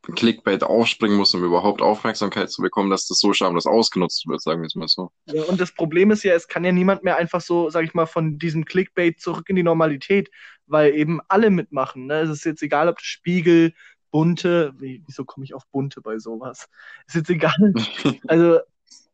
Clickbait 0.02 0.64
aufspringen 0.64 1.18
muss, 1.18 1.34
um 1.34 1.44
überhaupt 1.44 1.82
Aufmerksamkeit 1.82 2.50
zu 2.50 2.62
bekommen, 2.62 2.90
dass 2.90 3.08
das 3.08 3.20
so 3.20 3.34
schamlos 3.34 3.66
ausgenutzt 3.68 4.28
wird, 4.28 4.42
sagen 4.42 4.62
wir 4.62 4.68
es 4.68 4.76
mal 4.76 4.88
so. 4.88 5.12
Ja, 5.26 5.44
und 5.44 5.62
das 5.62 5.72
Problem 5.72 6.12
ist 6.12 6.24
ja, 6.24 6.34
es 6.34 6.48
kann 6.48 6.64
ja 6.64 6.72
niemand 6.72 7.04
mehr 7.04 7.18
einfach 7.18 7.42
so, 7.42 7.70
sag 7.70 7.86
ich 7.86 7.94
mal, 7.94 8.08
von 8.08 8.40
diesem 8.40 8.66
Clickbait 8.66 9.20
zurück 9.20 9.50
in 9.50 9.56
die 9.56 9.64
Normalität, 9.64 10.32
weil 10.66 10.96
eben 10.96 11.20
alle 11.28 11.50
mitmachen. 11.50 12.08
Ne? 12.08 12.22
Es 12.22 12.30
ist 12.30 12.46
jetzt 12.46 12.64
egal, 12.64 12.88
ob 12.88 12.98
das 12.98 13.06
Spiegel, 13.06 13.74
bunte, 14.10 14.74
wie, 14.78 15.04
wieso 15.06 15.24
komme 15.24 15.46
ich 15.46 15.54
auf 15.54 15.68
bunte 15.72 16.02
bei 16.02 16.18
sowas? 16.18 16.68
Ist 17.08 17.16
jetzt 17.16 17.30
egal. 17.30 17.74
also 18.28 18.60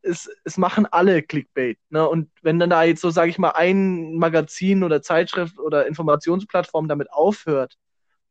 es, 0.01 0.29
es 0.43 0.57
machen 0.57 0.85
alle 0.85 1.21
Clickbait. 1.21 1.77
Ne? 1.89 2.07
Und 2.07 2.29
wenn 2.41 2.59
dann 2.59 2.69
da 2.69 2.83
jetzt 2.83 3.01
so, 3.01 3.09
sage 3.09 3.29
ich 3.29 3.37
mal, 3.37 3.51
ein 3.51 4.15
Magazin 4.15 4.83
oder 4.83 5.01
Zeitschrift 5.01 5.59
oder 5.59 5.85
Informationsplattform 5.87 6.87
damit 6.87 7.11
aufhört, 7.11 7.77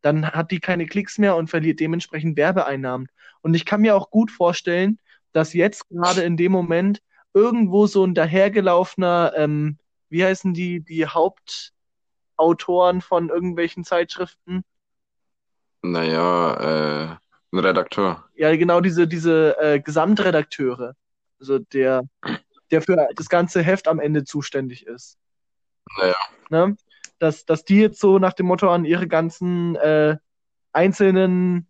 dann 0.07 0.31
hat 0.31 0.53
die 0.53 0.61
keine 0.61 0.87
Klicks 0.87 1.19
mehr 1.19 1.35
und 1.35 1.51
verliert 1.51 1.81
dementsprechend 1.81 2.37
Werbeeinnahmen. 2.37 3.09
Und 3.43 3.55
ich 3.55 3.65
kann 3.65 3.81
mir 3.81 3.97
auch 3.97 4.11
gut 4.11 4.31
vorstellen, 4.31 5.01
dass 5.33 5.53
jetzt 5.53 5.89
gerade 5.89 6.23
in 6.23 6.37
dem 6.37 6.53
Moment 6.53 7.03
irgendwo 7.35 7.89
so 7.89 8.05
ein 8.05 8.15
dahergelaufener, 8.15 9.33
ähm, 9.35 9.79
wie 10.09 10.25
heißen 10.25 10.55
die, 10.55 10.79
die 10.79 11.07
Hauptautoren 11.09 13.01
von 13.01 13.31
irgendwelchen 13.31 13.83
Zeitschriften? 13.83 14.63
Naja, 15.83 16.55
äh, 16.55 17.17
ein 17.51 17.59
Redakteur. 17.59 18.25
Ja, 18.37 18.55
genau, 18.55 18.81
diese, 18.81 19.09
diese 19.09 19.59
äh, 19.59 19.81
Gesamtredakteure. 19.81 20.95
Also 21.41 21.59
der, 21.59 22.05
der 22.71 22.81
für 22.81 23.09
das 23.17 23.29
ganze 23.29 23.61
Heft 23.61 23.89
am 23.89 23.99
Ende 23.99 24.23
zuständig 24.23 24.87
ist. 24.87 25.19
Naja. 25.99 26.17
Ne? 26.49 26.77
Dass, 27.19 27.45
dass 27.45 27.65
die 27.65 27.81
jetzt 27.81 28.01
so 28.01 28.19
nach 28.19 28.33
dem 28.33 28.47
Motto 28.47 28.71
an 28.71 28.85
ihre 28.85 29.09
ganzen 29.09 29.77
äh, 29.77 30.17
einzelnen 30.73 31.69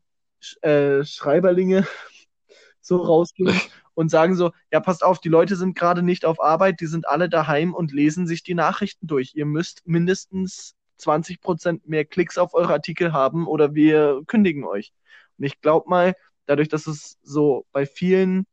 äh, 0.63 1.05
Schreiberlinge 1.05 1.87
so 2.81 2.97
rausgehen 2.99 3.61
und 3.95 4.11
sagen 4.11 4.35
so, 4.35 4.53
ja, 4.73 4.81
passt 4.81 5.05
auf, 5.05 5.21
die 5.21 5.29
Leute 5.29 5.57
sind 5.57 5.77
gerade 5.77 6.03
nicht 6.03 6.25
auf 6.25 6.41
Arbeit, 6.41 6.81
die 6.81 6.87
sind 6.87 7.09
alle 7.09 7.29
daheim 7.29 7.75
und 7.75 7.93
lesen 7.93 8.27
sich 8.27 8.43
die 8.43 8.55
Nachrichten 8.55 9.07
durch. 9.07 9.33
Ihr 9.35 9.47
müsst 9.47 9.87
mindestens 9.87 10.75
20 10.99 11.41
Prozent 11.41 11.89
mehr 11.89 12.05
Klicks 12.05 12.39
auf 12.39 12.55
eure 12.55 12.73
Artikel 12.73 13.13
haben 13.13 13.47
oder 13.47 13.75
wir 13.75 14.23
kündigen 14.27 14.65
euch. 14.65 14.93
Und 15.39 15.45
ich 15.45 15.61
glaube 15.61 15.89
mal, 15.89 16.15
dadurch, 16.47 16.69
dass 16.69 16.87
es 16.87 17.19
so 17.23 17.67
bei 17.73 17.87
vielen 17.87 18.47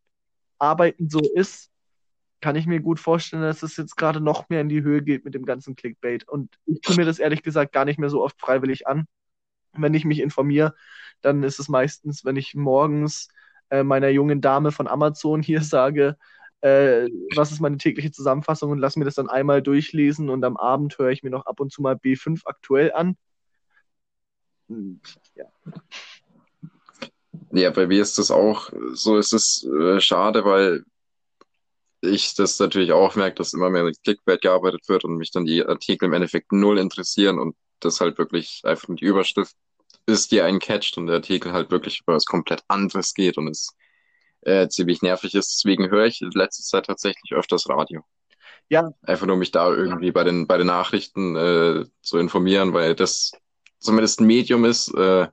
Arbeiten 0.60 1.10
so 1.10 1.20
ist, 1.20 1.70
kann 2.44 2.58
ich 2.58 2.68
mir 2.68 2.82
gut 2.82 3.00
vorstellen, 3.00 3.42
dass 3.42 3.64
es 3.64 3.78
jetzt 3.78 3.96
gerade 3.96 4.20
noch 4.20 4.50
mehr 4.50 4.60
in 4.60 4.68
die 4.68 4.84
Höhe 4.84 5.02
geht 5.02 5.24
mit 5.24 5.34
dem 5.34 5.46
ganzen 5.46 5.78
Clickbait. 5.78 6.28
Und 6.28 6.54
ich 6.66 6.82
tue 6.82 6.98
mir 6.98 7.06
das 7.06 7.18
ehrlich 7.18 7.42
gesagt 7.42 7.72
gar 7.72 7.86
nicht 7.86 8.00
mehr 8.00 8.10
so 8.10 8.22
oft 8.22 8.38
freiwillig 8.38 8.86
an. 8.86 9.06
Wenn 9.72 9.94
ich 9.94 10.04
mich 10.04 10.20
informiere, 10.20 10.76
dann 11.22 11.42
ist 11.44 11.58
es 11.58 11.70
meistens, 11.70 12.26
wenn 12.26 12.36
ich 12.36 12.54
morgens 12.54 13.30
äh, 13.70 13.84
meiner 13.84 14.10
jungen 14.10 14.42
Dame 14.42 14.74
von 14.74 14.90
Amazon 14.90 15.42
hier 15.42 15.62
sage, 15.64 16.18
äh, 16.60 17.08
was 17.34 17.54
ist 17.54 17.62
meine 17.62 17.78
tägliche 17.78 18.12
Zusammenfassung 18.12 18.72
und 18.72 18.80
lass 18.80 18.98
mir 18.98 19.06
das 19.06 19.16
dann 19.16 19.30
einmal 19.30 19.62
durchlesen 19.62 20.30
und 20.30 20.44
am 20.44 20.58
Abend 20.58 20.98
höre 21.00 21.12
ich 21.12 21.24
mir 21.24 21.30
noch 21.30 21.46
ab 21.46 21.62
und 21.62 21.72
zu 21.72 21.82
mal 21.82 21.96
B5 21.96 22.42
aktuell 22.44 22.92
an. 22.92 23.16
Ja. 24.68 25.46
Ja, 27.54 27.70
bei 27.70 27.88
mir 27.88 28.02
ist 28.02 28.18
das 28.18 28.32
auch 28.32 28.70
so, 28.92 29.18
ist 29.18 29.32
es 29.32 29.66
äh, 29.66 30.02
schade, 30.02 30.44
weil 30.44 30.84
ich 32.04 32.36
das 32.36 32.60
natürlich 32.60 32.92
auch 32.92 33.16
merke, 33.16 33.36
dass 33.36 33.54
immer 33.54 33.70
mehr 33.70 33.84
mit 33.84 34.04
Clickbait 34.04 34.42
gearbeitet 34.42 34.88
wird 34.88 35.06
und 35.06 35.16
mich 35.16 35.32
dann 35.32 35.46
die 35.46 35.66
Artikel 35.66 36.06
im 36.06 36.14
Endeffekt 36.14 36.52
null 36.52 36.78
interessieren 36.78 37.40
und 37.40 37.56
das 37.80 38.02
halt 38.02 38.18
wirklich 38.18 38.62
einfach 38.64 38.88
die 38.90 39.06
Überschrift 39.06 39.56
ist, 40.06 40.32
die 40.32 40.42
einen 40.42 40.60
catcht 40.60 40.98
und 40.98 41.08
der 41.08 41.16
Artikel 41.16 41.54
halt 41.54 41.72
wirklich 41.72 42.02
über 42.02 42.16
was 42.16 42.26
komplett 42.26 42.64
anderes 42.68 43.14
geht 43.14 43.38
und 43.38 43.48
es 43.48 43.74
äh, 44.42 44.68
ziemlich 44.68 45.02
nervig 45.02 45.34
ist. 45.34 45.54
Deswegen 45.54 45.90
höre 45.90 46.06
ich 46.06 46.22
in 46.22 46.32
letzter 46.32 46.64
Zeit 46.64 46.86
tatsächlich 46.88 47.34
öfters 47.34 47.70
Radio. 47.70 48.04
Ja. 48.70 48.92
Einfach 49.04 49.26
nur 49.26 49.38
mich 49.38 49.52
da 49.52 49.70
irgendwie 49.72 50.12
bei 50.12 50.26
den, 50.26 50.46
bei 50.46 50.58
den 50.58 50.68
Nachrichten 50.68 51.36
äh, 51.36 51.86
zu 52.02 52.18
informieren, 52.18 52.74
weil 52.74 52.96
das 52.96 53.32
zumindest 53.80 54.20
ein 54.20 54.28
Medium 54.28 54.66
ist. 54.66 54.94
Äh, 54.94 55.28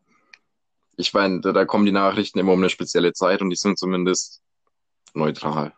ich 0.96 1.12
meine, 1.14 1.40
da, 1.40 1.52
da 1.52 1.64
kommen 1.64 1.86
die 1.86 1.92
Nachrichten 1.92 2.38
immer 2.38 2.52
um 2.52 2.60
eine 2.60 2.70
spezielle 2.70 3.12
Zeit 3.12 3.40
und 3.42 3.50
die 3.50 3.56
sind 3.56 3.78
zumindest 3.78 4.42
neutral. 5.14 5.72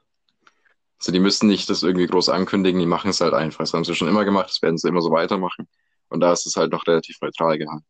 Also 1.03 1.11
die 1.11 1.19
müssen 1.19 1.49
nicht 1.49 1.69
das 1.69 1.83
irgendwie 1.83 2.07
groß 2.07 2.29
ankündigen, 2.29 2.79
die 2.79 2.87
machen 2.87 3.11
es 3.11 3.21
halt 3.21 3.35
einfach. 3.35 3.59
Das 3.59 3.75
haben 3.75 3.83
sie 3.83 3.97
schon 3.97 4.07
immer 4.07 4.25
gemacht, 4.25 4.51
das 4.51 4.63
werden 4.63 4.79
sie 4.79 4.87
immer 4.87 5.03
so 5.03 5.11
weitermachen. 5.11 5.67
Und 6.09 6.21
da 6.21 6.33
ist 6.33 6.47
es 6.47 6.55
halt 6.55 6.71
noch 6.71 6.87
relativ 6.87 7.17
neutral 7.21 7.59
gehalten. 7.59 7.85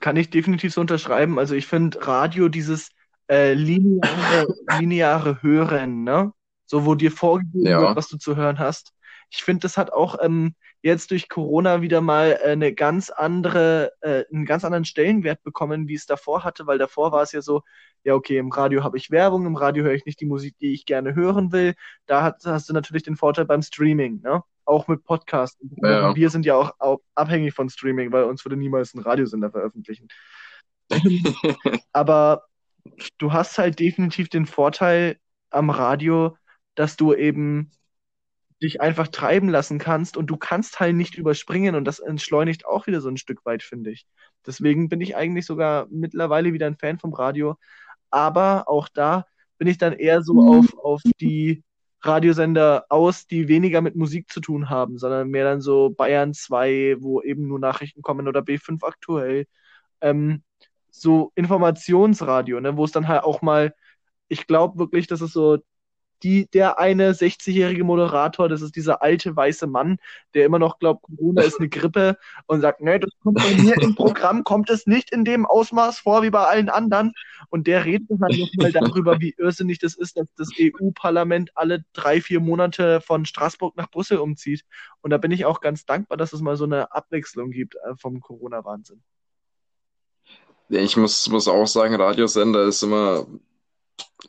Kann 0.00 0.16
ich 0.16 0.30
definitiv 0.30 0.72
so 0.72 0.80
unterschreiben. 0.80 1.38
Also 1.38 1.54
ich 1.54 1.66
finde 1.66 2.06
Radio 2.06 2.48
dieses 2.48 2.88
äh, 3.30 3.52
lineare, 3.52 4.54
lineare 4.78 5.42
Hören, 5.42 6.02
ne? 6.02 6.32
So, 6.64 6.86
wo 6.86 6.94
dir 6.94 7.12
vorgegeben 7.12 7.66
ja. 7.66 7.82
wird, 7.82 7.96
was 7.96 8.08
du 8.08 8.16
zu 8.16 8.36
hören 8.36 8.58
hast. 8.58 8.94
Ich 9.30 9.42
finde, 9.42 9.60
das 9.60 9.76
hat 9.76 9.92
auch 9.92 10.18
ähm, 10.20 10.54
jetzt 10.82 11.10
durch 11.10 11.28
Corona 11.28 11.82
wieder 11.82 12.00
mal 12.00 12.38
äh, 12.42 12.50
eine 12.50 12.74
ganz 12.74 13.10
andere, 13.10 13.92
äh, 14.00 14.24
einen 14.32 14.44
ganz 14.44 14.64
anderen 14.64 14.84
Stellenwert 14.84 15.42
bekommen, 15.42 15.88
wie 15.88 15.94
es 15.94 16.06
davor 16.06 16.44
hatte, 16.44 16.66
weil 16.66 16.78
davor 16.78 17.12
war 17.12 17.22
es 17.22 17.32
ja 17.32 17.42
so, 17.42 17.62
ja, 18.02 18.14
okay, 18.14 18.38
im 18.38 18.50
Radio 18.50 18.82
habe 18.82 18.96
ich 18.96 19.10
Werbung, 19.10 19.46
im 19.46 19.56
Radio 19.56 19.84
höre 19.84 19.94
ich 19.94 20.06
nicht 20.06 20.20
die 20.20 20.26
Musik, 20.26 20.56
die 20.58 20.72
ich 20.72 20.86
gerne 20.86 21.14
hören 21.14 21.52
will. 21.52 21.74
Da 22.06 22.22
hast, 22.22 22.46
hast 22.46 22.68
du 22.68 22.72
natürlich 22.72 23.02
den 23.02 23.16
Vorteil 23.16 23.44
beim 23.44 23.62
Streaming, 23.62 24.20
ne? 24.22 24.42
Auch 24.64 24.88
mit 24.88 25.04
Podcasts. 25.04 25.58
Ja. 25.82 26.14
Wir 26.14 26.30
sind 26.30 26.46
ja 26.46 26.54
auch, 26.54 26.72
auch 26.78 27.00
abhängig 27.14 27.54
von 27.54 27.68
Streaming, 27.68 28.12
weil 28.12 28.24
uns 28.24 28.44
würde 28.44 28.56
niemals 28.56 28.94
ein 28.94 29.00
Radiosender 29.00 29.50
veröffentlichen. 29.50 30.08
Aber 31.92 32.44
du 33.18 33.32
hast 33.32 33.58
halt 33.58 33.78
definitiv 33.78 34.28
den 34.28 34.46
Vorteil 34.46 35.18
am 35.50 35.70
Radio, 35.70 36.36
dass 36.74 36.96
du 36.96 37.14
eben 37.14 37.72
dich 38.62 38.80
einfach 38.80 39.08
treiben 39.08 39.48
lassen 39.48 39.78
kannst 39.78 40.16
und 40.16 40.26
du 40.26 40.36
kannst 40.36 40.80
halt 40.80 40.94
nicht 40.94 41.16
überspringen 41.16 41.74
und 41.74 41.84
das 41.84 41.98
entschleunigt 41.98 42.66
auch 42.66 42.86
wieder 42.86 43.00
so 43.00 43.08
ein 43.08 43.16
Stück 43.16 43.44
weit, 43.46 43.62
finde 43.62 43.90
ich. 43.90 44.06
Deswegen 44.46 44.88
bin 44.88 45.00
ich 45.00 45.16
eigentlich 45.16 45.46
sogar 45.46 45.86
mittlerweile 45.90 46.52
wieder 46.52 46.66
ein 46.66 46.76
Fan 46.76 46.98
vom 46.98 47.14
Radio. 47.14 47.56
Aber 48.10 48.68
auch 48.68 48.88
da 48.88 49.24
bin 49.58 49.68
ich 49.68 49.78
dann 49.78 49.92
eher 49.92 50.22
so 50.22 50.34
mhm. 50.34 50.48
auf, 50.48 50.78
auf 50.78 51.02
die 51.20 51.62
Radiosender 52.02 52.86
aus, 52.88 53.26
die 53.26 53.48
weniger 53.48 53.82
mit 53.82 53.94
Musik 53.96 54.30
zu 54.30 54.40
tun 54.40 54.70
haben, 54.70 54.98
sondern 54.98 55.28
mehr 55.28 55.44
dann 55.44 55.60
so 55.60 55.90
Bayern 55.90 56.32
2, 56.32 56.96
wo 56.98 57.20
eben 57.22 57.46
nur 57.46 57.58
Nachrichten 57.58 58.02
kommen 58.02 58.26
oder 58.26 58.40
B5 58.40 58.82
aktuell. 58.86 59.46
Ähm, 60.00 60.42
so 60.90 61.32
Informationsradio, 61.34 62.60
ne, 62.60 62.76
wo 62.76 62.84
es 62.84 62.92
dann 62.92 63.08
halt 63.08 63.22
auch 63.22 63.42
mal, 63.42 63.74
ich 64.28 64.46
glaube 64.46 64.78
wirklich, 64.78 65.06
dass 65.06 65.20
es 65.20 65.32
so 65.32 65.58
die, 66.22 66.46
der 66.50 66.78
eine 66.78 67.12
60-jährige 67.12 67.84
Moderator, 67.84 68.48
das 68.48 68.62
ist 68.62 68.76
dieser 68.76 69.02
alte 69.02 69.34
weiße 69.34 69.66
Mann, 69.66 69.98
der 70.34 70.46
immer 70.46 70.58
noch 70.58 70.78
glaubt, 70.78 71.02
Corona 71.02 71.42
ist 71.42 71.58
eine 71.58 71.68
Grippe 71.68 72.16
und 72.46 72.60
sagt, 72.60 72.80
nee, 72.80 72.98
das 72.98 73.10
kommt 73.22 73.38
bei 73.38 73.54
mir 73.62 73.80
im 73.80 73.94
Programm, 73.94 74.44
kommt 74.44 74.70
es 74.70 74.86
nicht 74.86 75.12
in 75.12 75.24
dem 75.24 75.46
Ausmaß 75.46 76.00
vor 76.00 76.22
wie 76.22 76.30
bei 76.30 76.44
allen 76.44 76.68
anderen. 76.68 77.12
Und 77.48 77.66
der 77.66 77.84
redet 77.84 78.08
halt 78.20 78.38
nochmal 78.38 78.72
darüber, 78.72 79.20
wie 79.20 79.34
irrsinnig 79.38 79.78
das 79.78 79.94
ist, 79.94 80.16
dass 80.16 80.28
das 80.36 80.48
EU-Parlament 80.58 81.50
alle 81.54 81.84
drei, 81.92 82.20
vier 82.20 82.40
Monate 82.40 83.00
von 83.00 83.24
Straßburg 83.24 83.76
nach 83.76 83.90
Brüssel 83.90 84.18
umzieht. 84.18 84.64
Und 85.00 85.10
da 85.10 85.18
bin 85.18 85.30
ich 85.30 85.44
auch 85.44 85.60
ganz 85.60 85.84
dankbar, 85.84 86.18
dass 86.18 86.32
es 86.32 86.40
mal 86.40 86.56
so 86.56 86.64
eine 86.64 86.92
Abwechslung 86.92 87.50
gibt 87.50 87.74
äh, 87.76 87.94
vom 87.96 88.20
Corona-Wahnsinn. 88.20 89.02
Ich 90.68 90.96
muss, 90.96 91.28
muss 91.28 91.48
auch 91.48 91.66
sagen, 91.66 91.96
Radiosender 91.96 92.64
ist 92.64 92.82
immer 92.82 93.26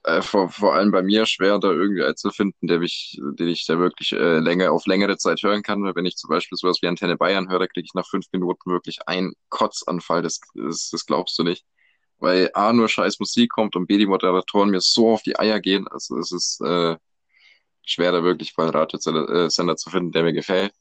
äh, 0.03 0.21
vor, 0.21 0.49
vor 0.49 0.73
allem 0.73 0.91
bei 0.91 1.01
mir 1.01 1.25
schwer, 1.25 1.59
da 1.59 1.69
irgendwie 1.71 2.03
einen 2.03 2.15
zu 2.15 2.31
finden, 2.31 2.67
der 2.67 2.79
mich, 2.79 3.19
den 3.21 3.47
ich 3.47 3.65
da 3.65 3.79
wirklich 3.79 4.11
äh, 4.13 4.39
länger 4.39 4.71
auf 4.71 4.85
längere 4.85 5.17
Zeit 5.17 5.43
hören 5.43 5.63
kann. 5.63 5.83
Wenn 5.95 6.05
ich 6.05 6.17
zum 6.17 6.29
Beispiel 6.29 6.57
sowas 6.57 6.81
wie 6.81 6.87
Antenne 6.87 7.17
Bayern 7.17 7.49
höre, 7.49 7.67
kriege 7.67 7.85
ich 7.85 7.93
nach 7.93 8.07
fünf 8.07 8.25
Minuten 8.31 8.71
wirklich 8.71 9.07
einen 9.07 9.33
Kotzanfall. 9.49 10.21
Das, 10.21 10.39
das, 10.55 10.89
das 10.91 11.05
glaubst 11.05 11.37
du 11.39 11.43
nicht. 11.43 11.65
Weil 12.19 12.51
A, 12.53 12.73
nur 12.73 12.87
scheiß 12.89 13.19
Musik 13.19 13.51
kommt 13.51 13.75
und 13.75 13.87
B, 13.87 13.97
die 13.97 14.05
Moderatoren 14.05 14.69
mir 14.69 14.81
so 14.81 15.11
auf 15.11 15.23
die 15.23 15.39
Eier 15.39 15.59
gehen. 15.59 15.87
Also 15.87 16.17
es 16.17 16.31
ist 16.31 16.61
äh, 16.61 16.97
schwer, 17.83 18.11
da 18.11 18.23
wirklich 18.23 18.55
mal 18.57 18.63
einen 18.63 18.73
Radiosender 18.73 19.45
äh, 19.45 19.75
zu 19.75 19.89
finden, 19.89 20.11
der 20.11 20.23
mir 20.23 20.33
gefällt. 20.33 20.73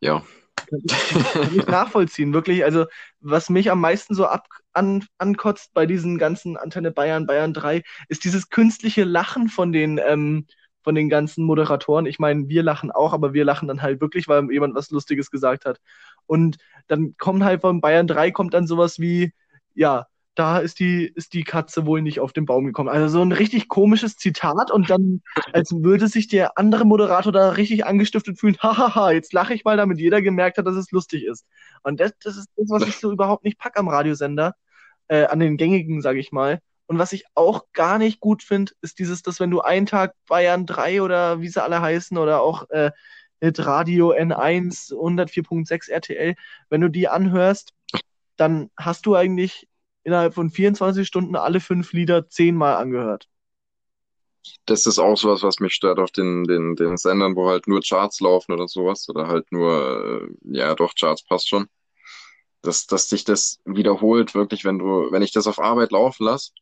Ja. 0.00 0.24
Kann 0.56 1.54
ich 1.54 1.66
nachvollziehen, 1.66 2.32
wirklich. 2.32 2.64
Also, 2.64 2.86
was 3.20 3.50
mich 3.50 3.70
am 3.70 3.80
meisten 3.80 4.14
so 4.14 4.26
ab, 4.26 4.48
an, 4.72 5.04
ankotzt 5.18 5.72
bei 5.74 5.86
diesen 5.86 6.18
ganzen 6.18 6.56
Antenne 6.56 6.90
Bayern, 6.90 7.26
Bayern 7.26 7.52
3, 7.52 7.82
ist 8.08 8.24
dieses 8.24 8.48
künstliche 8.48 9.04
Lachen 9.04 9.48
von 9.48 9.72
den, 9.72 9.98
ähm, 9.98 10.46
von 10.82 10.94
den 10.94 11.08
ganzen 11.08 11.44
Moderatoren. 11.44 12.06
Ich 12.06 12.18
meine, 12.18 12.48
wir 12.48 12.62
lachen 12.62 12.90
auch, 12.90 13.12
aber 13.12 13.32
wir 13.32 13.44
lachen 13.44 13.68
dann 13.68 13.82
halt 13.82 14.00
wirklich, 14.00 14.28
weil 14.28 14.50
jemand 14.50 14.74
was 14.74 14.90
Lustiges 14.90 15.30
gesagt 15.30 15.64
hat. 15.64 15.80
Und 16.26 16.58
dann 16.88 17.16
kommt 17.16 17.44
halt 17.44 17.60
von 17.60 17.80
Bayern 17.80 18.06
3 18.06 18.30
kommt 18.30 18.54
dann 18.54 18.66
sowas 18.66 18.98
wie, 18.98 19.32
ja, 19.74 20.06
da 20.36 20.58
ist 20.58 20.78
die, 20.80 21.06
ist 21.06 21.32
die 21.32 21.44
Katze 21.44 21.86
wohl 21.86 22.02
nicht 22.02 22.20
auf 22.20 22.32
den 22.32 22.44
Baum 22.44 22.66
gekommen. 22.66 22.90
Also 22.90 23.08
so 23.08 23.22
ein 23.22 23.32
richtig 23.32 23.68
komisches 23.68 24.16
Zitat 24.16 24.70
und 24.70 24.90
dann, 24.90 25.22
als 25.52 25.72
würde 25.72 26.08
sich 26.08 26.28
der 26.28 26.58
andere 26.58 26.84
Moderator 26.84 27.32
da 27.32 27.50
richtig 27.50 27.86
angestiftet 27.86 28.38
fühlen, 28.38 28.58
hahaha, 28.58 29.12
jetzt 29.12 29.32
lache 29.32 29.54
ich 29.54 29.64
mal, 29.64 29.78
damit 29.78 29.98
jeder 29.98 30.20
gemerkt 30.20 30.58
hat, 30.58 30.66
dass 30.66 30.76
es 30.76 30.90
lustig 30.90 31.24
ist. 31.24 31.46
Und 31.82 32.00
das, 32.00 32.12
das 32.22 32.36
ist 32.36 32.48
das, 32.54 32.68
was 32.68 32.86
ich 32.86 32.98
so 32.98 33.10
überhaupt 33.10 33.44
nicht 33.44 33.58
pack 33.58 33.78
am 33.78 33.88
Radiosender, 33.88 34.54
äh, 35.08 35.24
an 35.24 35.40
den 35.40 35.56
gängigen, 35.56 36.02
sage 36.02 36.20
ich 36.20 36.32
mal. 36.32 36.60
Und 36.86 36.98
was 36.98 37.14
ich 37.14 37.24
auch 37.34 37.64
gar 37.72 37.96
nicht 37.98 38.20
gut 38.20 38.42
finde, 38.42 38.72
ist 38.82 38.98
dieses, 38.98 39.22
dass 39.22 39.40
wenn 39.40 39.50
du 39.50 39.62
einen 39.62 39.86
Tag 39.86 40.14
Bayern 40.28 40.66
3 40.66 41.00
oder 41.00 41.40
wie 41.40 41.48
sie 41.48 41.62
alle 41.62 41.80
heißen 41.80 42.16
oder 42.18 42.42
auch 42.42 42.68
äh, 42.70 42.92
mit 43.40 43.64
Radio 43.64 44.12
N1 44.12 44.92
104.6 44.92 45.90
RTL, 45.90 46.34
wenn 46.68 46.80
du 46.82 46.88
die 46.88 47.08
anhörst, 47.08 47.72
dann 48.36 48.70
hast 48.76 49.06
du 49.06 49.14
eigentlich 49.14 49.66
innerhalb 50.06 50.34
von 50.34 50.50
24 50.50 51.06
Stunden 51.06 51.36
alle 51.36 51.60
fünf 51.60 51.92
Lieder 51.92 52.28
zehnmal 52.28 52.76
angehört. 52.76 53.28
Das 54.66 54.86
ist 54.86 54.98
auch 54.98 55.16
sowas, 55.16 55.42
was 55.42 55.58
mich 55.60 55.74
stört 55.74 55.98
auf 55.98 56.10
den, 56.12 56.44
den, 56.44 56.76
den 56.76 56.96
Sendern, 56.96 57.34
wo 57.36 57.48
halt 57.48 57.66
nur 57.66 57.80
Charts 57.82 58.20
laufen 58.20 58.52
oder 58.52 58.68
sowas. 58.68 59.08
Oder 59.08 59.26
halt 59.26 59.50
nur, 59.50 60.28
äh, 60.28 60.56
ja 60.56 60.74
doch, 60.74 60.94
Charts 60.94 61.24
passt 61.24 61.48
schon. 61.48 61.68
Dass, 62.62 62.86
dass 62.86 63.08
dich 63.08 63.24
das 63.24 63.60
wiederholt, 63.64 64.34
wirklich, 64.34 64.64
wenn 64.64 64.78
du, 64.78 65.10
wenn 65.10 65.22
ich 65.22 65.32
das 65.32 65.46
auf 65.48 65.58
Arbeit 65.60 65.92
laufen 65.92 66.24
lasse, 66.24 66.52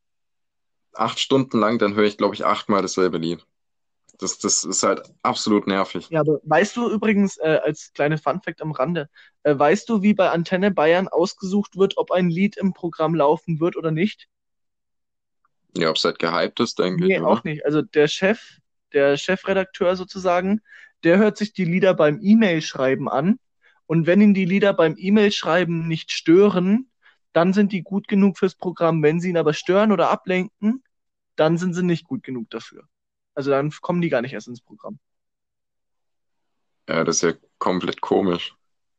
acht 0.94 1.18
Stunden 1.20 1.58
lang, 1.58 1.78
dann 1.78 1.94
höre 1.94 2.04
ich, 2.04 2.16
glaube 2.18 2.34
ich, 2.34 2.44
achtmal 2.46 2.82
dasselbe 2.82 3.18
Lied. 3.18 3.44
Das, 4.18 4.38
das 4.38 4.64
ist 4.64 4.82
halt 4.82 5.02
absolut 5.22 5.66
nervig. 5.66 6.08
Ja, 6.10 6.20
aber 6.20 6.40
weißt 6.44 6.76
du 6.76 6.88
übrigens, 6.88 7.36
äh, 7.38 7.60
als 7.62 7.92
kleine 7.92 8.18
Funfact 8.18 8.62
am 8.62 8.72
Rande, 8.72 9.08
äh, 9.42 9.58
weißt 9.58 9.88
du, 9.88 10.02
wie 10.02 10.14
bei 10.14 10.30
Antenne 10.30 10.70
Bayern 10.70 11.08
ausgesucht 11.08 11.76
wird, 11.76 11.96
ob 11.96 12.12
ein 12.12 12.30
Lied 12.30 12.56
im 12.56 12.72
Programm 12.72 13.14
laufen 13.14 13.60
wird 13.60 13.76
oder 13.76 13.90
nicht? 13.90 14.28
Ja, 15.76 15.90
ob 15.90 15.96
es 15.96 16.04
halt 16.04 16.18
gehypt 16.18 16.60
ist, 16.60 16.78
denke 16.78 17.04
nee, 17.04 17.14
ich. 17.14 17.20
Nee, 17.20 17.26
auch 17.26 17.42
nicht. 17.42 17.64
Also 17.66 17.82
der 17.82 18.06
Chef, 18.06 18.58
der 18.92 19.16
Chefredakteur 19.16 19.96
sozusagen, 19.96 20.60
der 21.02 21.18
hört 21.18 21.36
sich 21.36 21.52
die 21.52 21.64
Lieder 21.64 21.94
beim 21.94 22.20
E-Mail-Schreiben 22.22 23.08
an. 23.08 23.38
Und 23.86 24.06
wenn 24.06 24.20
ihn 24.20 24.34
die 24.34 24.46
Lieder 24.46 24.72
beim 24.72 24.94
E-Mail-Schreiben 24.96 25.88
nicht 25.88 26.12
stören, 26.12 26.88
dann 27.32 27.52
sind 27.52 27.72
die 27.72 27.82
gut 27.82 28.06
genug 28.06 28.38
fürs 28.38 28.54
Programm. 28.54 29.02
Wenn 29.02 29.20
sie 29.20 29.30
ihn 29.30 29.36
aber 29.36 29.52
stören 29.52 29.92
oder 29.92 30.10
ablenken, 30.10 30.84
dann 31.36 31.58
sind 31.58 31.74
sie 31.74 31.82
nicht 31.82 32.04
gut 32.04 32.22
genug 32.22 32.48
dafür. 32.50 32.88
Also 33.34 33.50
dann 33.50 33.70
kommen 33.80 34.00
die 34.00 34.08
gar 34.08 34.22
nicht 34.22 34.32
erst 34.32 34.48
ins 34.48 34.60
Programm. 34.60 34.98
Ja, 36.88 37.04
das 37.04 37.16
ist 37.16 37.22
ja 37.22 37.32
komplett 37.58 38.00
komisch. 38.00 38.54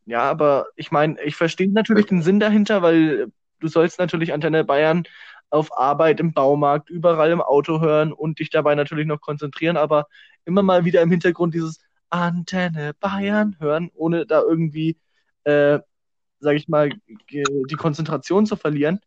Ja, 0.05 0.21
aber 0.21 0.67
ich 0.75 0.91
meine, 0.91 1.21
ich 1.23 1.35
verstehe 1.35 1.71
natürlich 1.71 2.05
den 2.05 2.21
Sinn 2.21 2.39
dahinter, 2.39 2.81
weil 2.81 3.31
du 3.59 3.67
sollst 3.67 3.99
natürlich 3.99 4.33
Antenne 4.33 4.63
Bayern 4.63 5.03
auf 5.49 5.75
Arbeit, 5.77 6.19
im 6.19 6.33
Baumarkt, 6.33 6.89
überall 6.89 7.31
im 7.31 7.41
Auto 7.41 7.79
hören 7.81 8.11
und 8.11 8.39
dich 8.39 8.49
dabei 8.49 8.75
natürlich 8.75 9.07
noch 9.07 9.21
konzentrieren, 9.21 9.77
aber 9.77 10.07
immer 10.43 10.63
mal 10.63 10.85
wieder 10.85 11.01
im 11.01 11.11
Hintergrund 11.11 11.53
dieses 11.53 11.79
Antenne 12.09 12.93
Bayern 12.99 13.55
hören, 13.59 13.91
ohne 13.95 14.25
da 14.25 14.41
irgendwie, 14.41 14.97
äh, 15.43 15.79
sag 16.39 16.55
ich 16.55 16.67
mal, 16.67 16.89
die 17.29 17.75
Konzentration 17.75 18.45
zu 18.45 18.55
verlieren. 18.55 18.99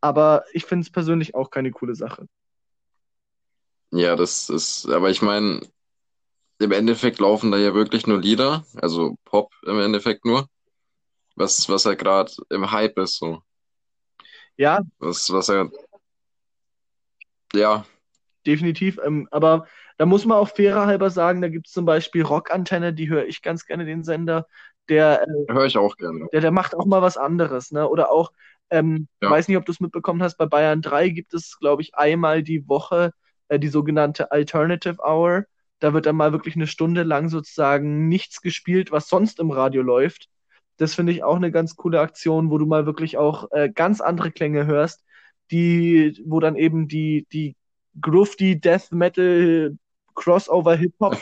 Aber 0.00 0.44
ich 0.52 0.64
finde 0.64 0.84
es 0.84 0.90
persönlich 0.90 1.34
auch 1.34 1.50
keine 1.50 1.70
coole 1.70 1.94
Sache. 1.94 2.26
Ja, 3.90 4.16
das 4.16 4.48
ist, 4.50 4.88
aber 4.88 5.10
ich 5.10 5.22
meine, 5.22 5.60
im 6.58 6.72
Endeffekt 6.72 7.18
laufen 7.18 7.50
da 7.50 7.58
ja 7.58 7.74
wirklich 7.74 8.06
nur 8.06 8.20
Lieder, 8.20 8.64
also 8.76 9.16
Pop 9.24 9.52
im 9.64 9.80
Endeffekt 9.80 10.24
nur, 10.24 10.46
was, 11.36 11.68
was 11.68 11.84
ja 11.84 11.94
gerade 11.94 12.32
im 12.50 12.70
Hype 12.70 12.98
ist, 12.98 13.16
so. 13.16 13.42
Ja. 14.56 14.80
Was, 14.98 15.32
was 15.32 15.46
ja, 15.46 15.68
ja. 17.54 17.84
Definitiv, 18.46 18.98
ähm, 19.04 19.28
aber 19.30 19.66
da 19.98 20.06
muss 20.06 20.24
man 20.24 20.38
auch 20.38 20.48
fairer 20.48 20.86
halber 20.86 21.10
sagen, 21.10 21.40
da 21.40 21.48
gibt 21.48 21.66
es 21.66 21.72
zum 21.72 21.84
Beispiel 21.84 22.22
Rockantenne, 22.22 22.92
die 22.92 23.08
höre 23.08 23.26
ich 23.26 23.42
ganz 23.42 23.64
gerne, 23.66 23.84
den 23.84 24.04
Sender, 24.04 24.46
der, 24.88 25.22
äh, 25.22 25.52
höre 25.52 25.66
ich 25.66 25.76
auch 25.78 25.96
gerne. 25.96 26.28
Der, 26.32 26.40
der 26.40 26.50
macht 26.50 26.74
auch 26.74 26.86
mal 26.86 27.02
was 27.02 27.16
anderes, 27.16 27.72
ne, 27.72 27.88
oder 27.88 28.10
auch, 28.10 28.32
ähm, 28.70 29.08
ja. 29.22 29.30
weiß 29.30 29.48
nicht, 29.48 29.56
ob 29.56 29.64
du 29.64 29.72
es 29.72 29.80
mitbekommen 29.80 30.22
hast, 30.22 30.36
bei 30.36 30.46
Bayern 30.46 30.82
3 30.82 31.08
gibt 31.08 31.34
es, 31.34 31.58
glaube 31.58 31.82
ich, 31.82 31.94
einmal 31.94 32.42
die 32.42 32.68
Woche 32.68 33.12
äh, 33.48 33.58
die 33.58 33.68
sogenannte 33.68 34.30
Alternative 34.32 34.98
Hour. 35.04 35.44
Da 35.80 35.92
wird 35.94 36.06
dann 36.06 36.16
mal 36.16 36.32
wirklich 36.32 36.56
eine 36.56 36.66
Stunde 36.66 37.02
lang 37.02 37.28
sozusagen 37.28 38.08
nichts 38.08 38.40
gespielt, 38.42 38.90
was 38.90 39.08
sonst 39.08 39.38
im 39.40 39.50
Radio 39.50 39.82
läuft. 39.82 40.28
Das 40.76 40.94
finde 40.94 41.12
ich 41.12 41.24
auch 41.24 41.36
eine 41.36 41.50
ganz 41.52 41.76
coole 41.76 42.00
Aktion, 42.00 42.50
wo 42.50 42.58
du 42.58 42.66
mal 42.66 42.86
wirklich 42.86 43.16
auch 43.16 43.50
äh, 43.52 43.70
ganz 43.70 44.00
andere 44.00 44.30
Klänge 44.30 44.66
hörst, 44.66 45.04
die, 45.50 46.22
wo 46.26 46.40
dann 46.40 46.56
eben 46.56 46.88
die, 46.88 47.26
die 47.32 47.56
Grufty 48.00 48.60
Death 48.60 48.92
Metal 48.92 49.76
Crossover 50.14 50.76
Hip 50.76 50.94
Hop, 51.00 51.16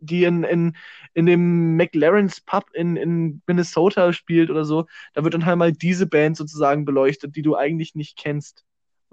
die 0.00 0.24
in, 0.24 0.44
in, 0.44 0.76
in 1.14 1.26
dem 1.26 1.76
McLaren's 1.76 2.40
Pub 2.40 2.64
in, 2.74 2.96
in 2.96 3.42
Minnesota 3.46 4.12
spielt 4.12 4.50
oder 4.50 4.64
so, 4.64 4.86
da 5.14 5.24
wird 5.24 5.34
dann 5.34 5.46
halt 5.46 5.58
mal 5.58 5.72
diese 5.72 6.06
Band 6.06 6.36
sozusagen 6.36 6.84
beleuchtet, 6.84 7.34
die 7.36 7.42
du 7.42 7.56
eigentlich 7.56 7.94
nicht 7.94 8.18
kennst. 8.18 8.65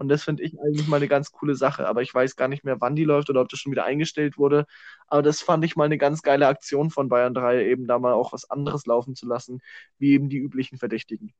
Und 0.03 0.09
das 0.09 0.23
finde 0.23 0.43
ich 0.43 0.59
eigentlich 0.59 0.85
mal 0.89 0.97
eine 0.97 1.07
ganz 1.07 1.31
coole 1.31 1.55
Sache. 1.55 1.87
Aber 1.87 2.01
ich 2.01 2.13
weiß 2.13 2.35
gar 2.35 2.49
nicht 2.49 2.65
mehr, 2.65 2.81
wann 2.81 2.93
die 2.93 3.05
läuft 3.05 3.29
oder 3.29 3.39
ob 3.39 3.47
das 3.47 3.59
schon 3.59 3.71
wieder 3.71 3.85
eingestellt 3.85 4.37
wurde. 4.37 4.65
Aber 5.07 5.21
das 5.21 5.41
fand 5.41 5.63
ich 5.63 5.77
mal 5.77 5.85
eine 5.85 5.97
ganz 5.97 6.21
geile 6.21 6.47
Aktion 6.47 6.89
von 6.91 7.07
Bayern 7.07 7.33
3, 7.33 7.65
eben 7.67 7.87
da 7.87 7.99
mal 7.99 8.11
auch 8.11 8.33
was 8.33 8.49
anderes 8.49 8.85
laufen 8.85 9.15
zu 9.15 9.25
lassen, 9.25 9.61
wie 9.99 10.11
eben 10.11 10.27
die 10.27 10.39
üblichen 10.39 10.77
Verdächtigen. 10.77 11.33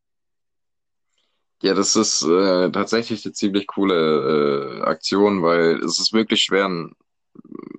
Ja, 1.61 1.73
das 1.73 1.97
ist 1.97 2.23
äh, 2.23 2.71
tatsächlich 2.71 3.25
eine 3.25 3.33
ziemlich 3.33 3.67
coole 3.67 4.79
äh, 4.79 4.81
Aktion, 4.83 5.43
weil 5.43 5.83
es 5.83 5.99
ist 5.99 6.13
wirklich 6.13 6.41
schwer, 6.41 6.65
einen, 6.65 6.95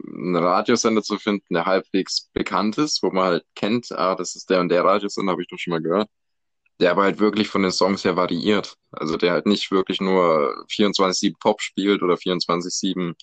einen 0.06 0.36
Radiosender 0.36 1.02
zu 1.02 1.18
finden, 1.18 1.54
der 1.54 1.64
halbwegs 1.64 2.28
bekannt 2.34 2.76
ist, 2.76 3.02
wo 3.02 3.10
man 3.10 3.24
halt 3.24 3.44
kennt, 3.54 3.90
ah, 3.92 4.16
das 4.16 4.36
ist 4.36 4.50
der 4.50 4.60
und 4.60 4.68
der 4.68 4.84
Radiosender, 4.84 5.32
habe 5.32 5.40
ich 5.40 5.48
doch 5.48 5.58
schon 5.58 5.70
mal 5.70 5.82
gehört 5.82 6.10
der 6.80 6.90
aber 6.90 7.04
halt 7.04 7.18
wirklich 7.18 7.48
von 7.48 7.62
den 7.62 7.70
Songs 7.70 8.04
her 8.04 8.16
variiert. 8.16 8.76
Also 8.90 9.16
der 9.16 9.32
halt 9.32 9.46
nicht 9.46 9.70
wirklich 9.70 10.00
nur 10.00 10.64
24-7 10.70 11.34
Pop 11.38 11.60
spielt 11.62 12.02
oder 12.02 12.14
24-7, 12.14 13.14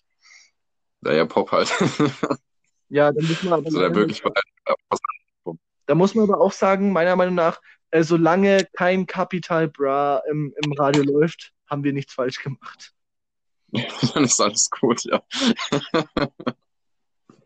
naja, 1.02 1.26
Pop 1.26 1.52
halt. 1.52 1.70
ja, 2.90 3.12
dann 3.12 3.26
muss 3.26 3.44
man 3.44 3.54
aber 3.54 3.66
also 3.66 3.80
der 3.80 3.96
wirklich 3.96 4.22
da 5.88 5.96
muss 5.96 6.16
man 6.16 6.30
aber 6.30 6.40
auch 6.40 6.54
sagen, 6.54 6.94
meiner 6.94 7.18
Meinung 7.18 7.36
nach, 7.36 7.60
äh, 7.90 8.04
solange 8.04 8.66
kein 8.74 9.08
Capital 9.08 9.68
Bra 9.68 10.22
im, 10.30 10.54
im 10.64 10.72
Radio 10.72 11.04
läuft, 11.04 11.52
haben 11.70 11.84
wir 11.84 11.92
nichts 11.92 12.14
falsch 12.14 12.42
gemacht. 12.42 12.94
dann 14.14 14.24
ist 14.24 14.40
alles 14.40 14.70
gut, 14.70 15.04
ja. 15.04 15.22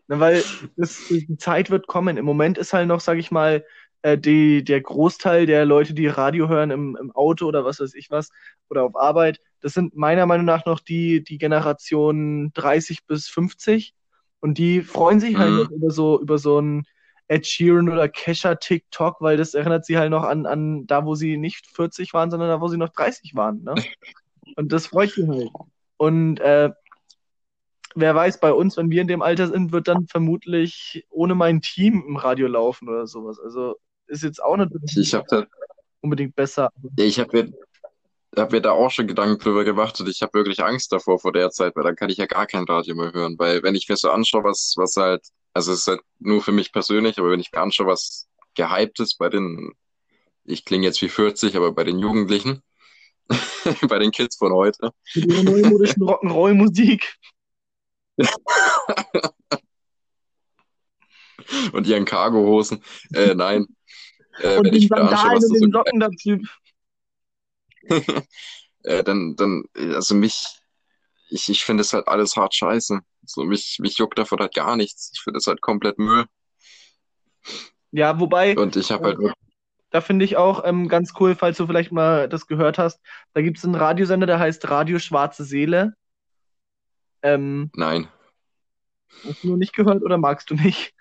Na, 0.08 0.20
weil 0.20 0.44
das, 0.76 1.08
die 1.10 1.38
Zeit 1.38 1.72
wird 1.72 1.88
kommen. 1.88 2.18
Im 2.18 2.26
Moment 2.26 2.60
ist 2.60 2.74
halt 2.74 2.88
noch, 2.88 3.00
sag 3.00 3.18
ich 3.18 3.32
mal, 3.32 3.65
äh, 4.06 4.20
die, 4.20 4.63
der 4.63 4.82
Großteil 4.82 5.48
der 5.48 5.65
Leute, 5.65 5.96
die 5.96 6.06
Radio 6.06 6.48
hören 6.48 6.70
im, 6.70 6.96
im 6.96 7.12
Auto 7.12 7.48
oder 7.48 7.65
was 7.65 7.80
weiß 7.80 7.96
ich 7.96 8.12
was 8.12 8.30
oder 8.70 8.84
auf 8.84 8.96
Arbeit, 8.96 9.39
das 9.62 9.74
sind 9.74 9.96
meiner 9.96 10.28
Meinung 10.28 10.46
nach 10.46 10.63
noch 10.68 10.80
die, 10.80 11.24
die 11.24 11.39
Generation 11.39 12.52
30 12.54 13.08
bis 13.08 13.28
50 13.28 13.96
und 14.41 14.60
die 14.60 14.84
freuen 14.84 15.20
sich 15.20 15.38
halt 15.38 15.72
mhm. 15.72 15.76
über 15.76 15.89
so, 15.89 16.22
über 16.22 16.38
so 16.38 16.62
ein 16.62 16.84
Ed 17.28 17.48
Sheeran 17.48 17.89
oder 17.89 18.08
Kesha 18.08 18.54
TikTok, 18.54 19.22
weil 19.22 19.38
das 19.38 19.56
erinnert 19.56 19.88
sie 19.88 19.98
halt 19.98 20.12
noch 20.12 20.24
an, 20.24 20.46
an 20.46 20.86
da, 20.86 21.04
wo 21.04 21.15
sie 21.15 21.38
nicht 21.38 21.65
40 21.65 22.13
waren, 22.13 22.30
sondern 22.30 22.50
da, 22.50 22.62
wo 22.62 22.68
sie 22.68 22.78
noch 22.78 22.89
30 22.89 23.34
waren. 23.34 23.63
Ne? 23.63 23.74
Und 24.56 24.72
das 24.72 24.86
freut 24.86 25.13
sie 25.13 25.28
halt. 25.28 25.50
Und 25.98 26.39
äh, 26.41 26.70
wer 27.96 28.13
weiß, 28.13 28.39
bei 28.39 28.54
uns, 28.54 28.78
wenn 28.78 28.91
wir 28.91 29.02
in 29.02 29.08
dem 29.08 29.24
Alter 29.24 29.48
sind, 29.48 29.72
wird 29.72 29.88
dann 29.88 30.06
vermutlich 30.06 31.08
ohne 31.10 31.34
mein 31.34 31.62
Team 31.62 32.04
im 32.08 32.18
Radio 32.18 32.48
laufen 32.48 32.88
oder 32.88 33.08
sowas. 33.08 33.39
Also 33.39 33.78
ist 34.08 34.24
jetzt 34.24 34.41
auch 34.44 34.58
nicht 34.58 34.72
ich 34.98 35.13
hab 35.13 35.28
da, 35.28 35.46
unbedingt 36.02 36.36
besser. 36.36 36.70
Ich 36.98 37.20
habe 37.20 37.52
habe 38.38 38.56
mir 38.56 38.62
da 38.62 38.72
auch 38.72 38.91
schon 38.91 39.08
Gedanken 39.08 39.39
drüber 39.39 39.63
gemacht 39.63 40.00
und 40.00 40.10
ich 40.10 40.22
habe 40.22 40.34
wirklich 40.34 40.63
Angst 40.63 40.91
davor 40.91 41.20
vor 41.20 41.32
der 41.32 41.52
Zeit, 41.52 41.76
weil 41.76 41.84
dann 41.84 41.96
kann 41.96 42.10
ich 42.10 42.18
ja 42.18 42.26
gar 42.26 42.48
kein 42.48 42.65
Radio 42.65 42.96
mehr 42.96 43.13
hören. 43.13 43.36
Weil 43.38 43.63
wenn 43.63 43.76
ich 43.76 43.88
mir 43.88 43.96
so 43.96 44.10
anschaue, 44.10 44.44
was, 44.44 44.74
was 44.78 44.96
halt, 44.98 45.26
also 45.54 45.72
es 45.72 45.80
ist 45.80 45.88
halt 45.88 46.02
nur 46.20 46.41
für 46.41 46.52
mich 46.52 46.72
persönlich, 46.72 47.18
aber 47.18 47.32
wenn 47.32 47.39
ich 47.39 47.52
mir 47.52 47.62
anschaue, 47.62 47.88
was 47.88 48.28
gehypt 48.56 49.00
ist 49.00 49.18
bei 49.18 49.30
den, 49.30 49.74
ich 50.44 50.65
klinge 50.65 50.86
jetzt 50.86 51.02
wie 51.02 51.10
40, 51.10 51.56
aber 51.56 51.72
bei 51.72 51.84
den 51.84 52.00
Jugendlichen, 52.00 52.62
bei 53.88 54.00
den 54.00 54.12
Kids 54.12 54.36
von 54.38 54.54
heute. 54.54 54.91
Mit 55.15 55.32
ihrer 55.32 55.44
neumodischen 55.44 56.04
Rock'n'Roll-Musik. 56.08 57.15
und 61.74 61.88
ihren 61.88 62.06
Cargohosen. 62.06 62.84
Äh, 63.13 63.36
nein. 63.36 63.68
Äh, 64.39 64.58
und 64.58 64.71
den 64.74 64.88
Sandalen 64.88 65.43
und 65.43 65.62
den 65.62 65.71
Socken 65.71 66.00
dazu. 66.00 66.38
äh, 68.84 69.04
dann, 69.04 69.36
dann, 69.36 69.63
also 69.76 70.15
mich, 70.15 70.45
ich, 71.30 71.50
ich 71.50 71.63
finde 71.63 71.82
es 71.82 71.93
halt 71.93 72.08
alles 72.08 72.36
hart 72.36 72.54
scheiße. 72.54 73.00
So, 73.26 73.43
mich, 73.43 73.78
mich 73.80 73.98
juckt 73.98 74.17
davon 74.17 74.39
halt 74.39 74.54
gar 74.54 74.76
nichts. 74.76 75.12
Ich 75.13 75.21
finde 75.21 75.38
es 75.38 75.48
halt 75.48 75.62
komplett 75.62 75.98
Müll. 75.98 76.26
Ja, 77.91 78.19
wobei. 78.19 78.58
Und 78.58 78.76
ich 78.76 78.91
habe 78.91 79.06
halt. 79.06 79.19
Äh, 79.19 79.34
da 79.91 80.02
finde 80.02 80.26
ich 80.26 80.36
auch 80.36 80.65
ähm, 80.65 80.89
ganz 80.89 81.13
cool, 81.19 81.36
falls 81.36 81.58
du 81.58 81.67
vielleicht 81.67 81.91
mal 81.91 82.28
das 82.28 82.48
gehört 82.48 82.78
hast. 82.78 83.00
Da 83.34 83.41
gibt 83.41 83.58
es 83.58 83.63
einen 83.63 83.76
Radiosender, 83.76 84.28
der 84.28 84.39
heißt 84.39 84.69
Radio 84.69 85.00
Schwarze 85.00 85.45
Seele. 85.45 85.93
Ähm, 87.21 87.71
Nein. 87.74 88.10
Hast 89.24 89.43
du 89.43 89.52
noch 89.52 89.58
nicht 89.58 89.74
gehört 89.74 90.04
oder 90.04 90.17
magst 90.17 90.50
du 90.50 90.56
nicht? 90.56 90.93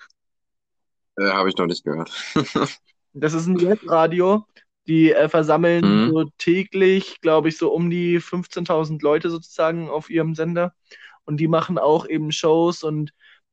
Äh, 1.16 1.31
Habe 1.31 1.49
ich 1.49 1.57
noch 1.57 1.66
nicht 1.66 1.85
gehört. 1.85 2.11
das 3.14 3.33
ist 3.33 3.46
ein 3.46 3.61
Webradio. 3.61 4.44
Die 4.87 5.12
äh, 5.12 5.31
versammeln 5.31 5.83
hm. 5.83 6.11
so 6.11 6.24
täglich, 6.37 7.20
glaube 7.22 7.48
ich, 7.48 7.57
so 7.57 7.72
um 7.72 7.88
die 7.88 8.20
15.000 8.20 9.03
Leute 9.03 9.31
sozusagen 9.31 9.88
auf 9.88 10.11
ihrem 10.11 10.35
Sender. 10.35 10.74
Und 11.24 11.38
die 11.38 11.48
machen 11.48 11.79
auch 11.79 12.07
eben 12.07 12.33
Shows 12.33 12.83
und 12.83 13.12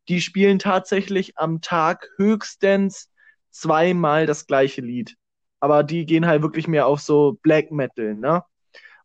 die 0.10 0.20
spielen 0.20 0.60
tatsächlich 0.60 1.38
am 1.38 1.62
Tag 1.62 2.10
höchstens 2.18 3.10
zweimal 3.50 4.26
das 4.26 4.46
gleiche 4.46 4.82
Lied. 4.82 5.16
Aber 5.62 5.84
die 5.84 6.06
gehen 6.06 6.26
halt 6.26 6.42
wirklich 6.42 6.68
mehr 6.68 6.88
auf 6.88 7.00
so 7.00 7.38
Black 7.44 7.72
Metal, 7.72 8.16
ne? 8.16 8.44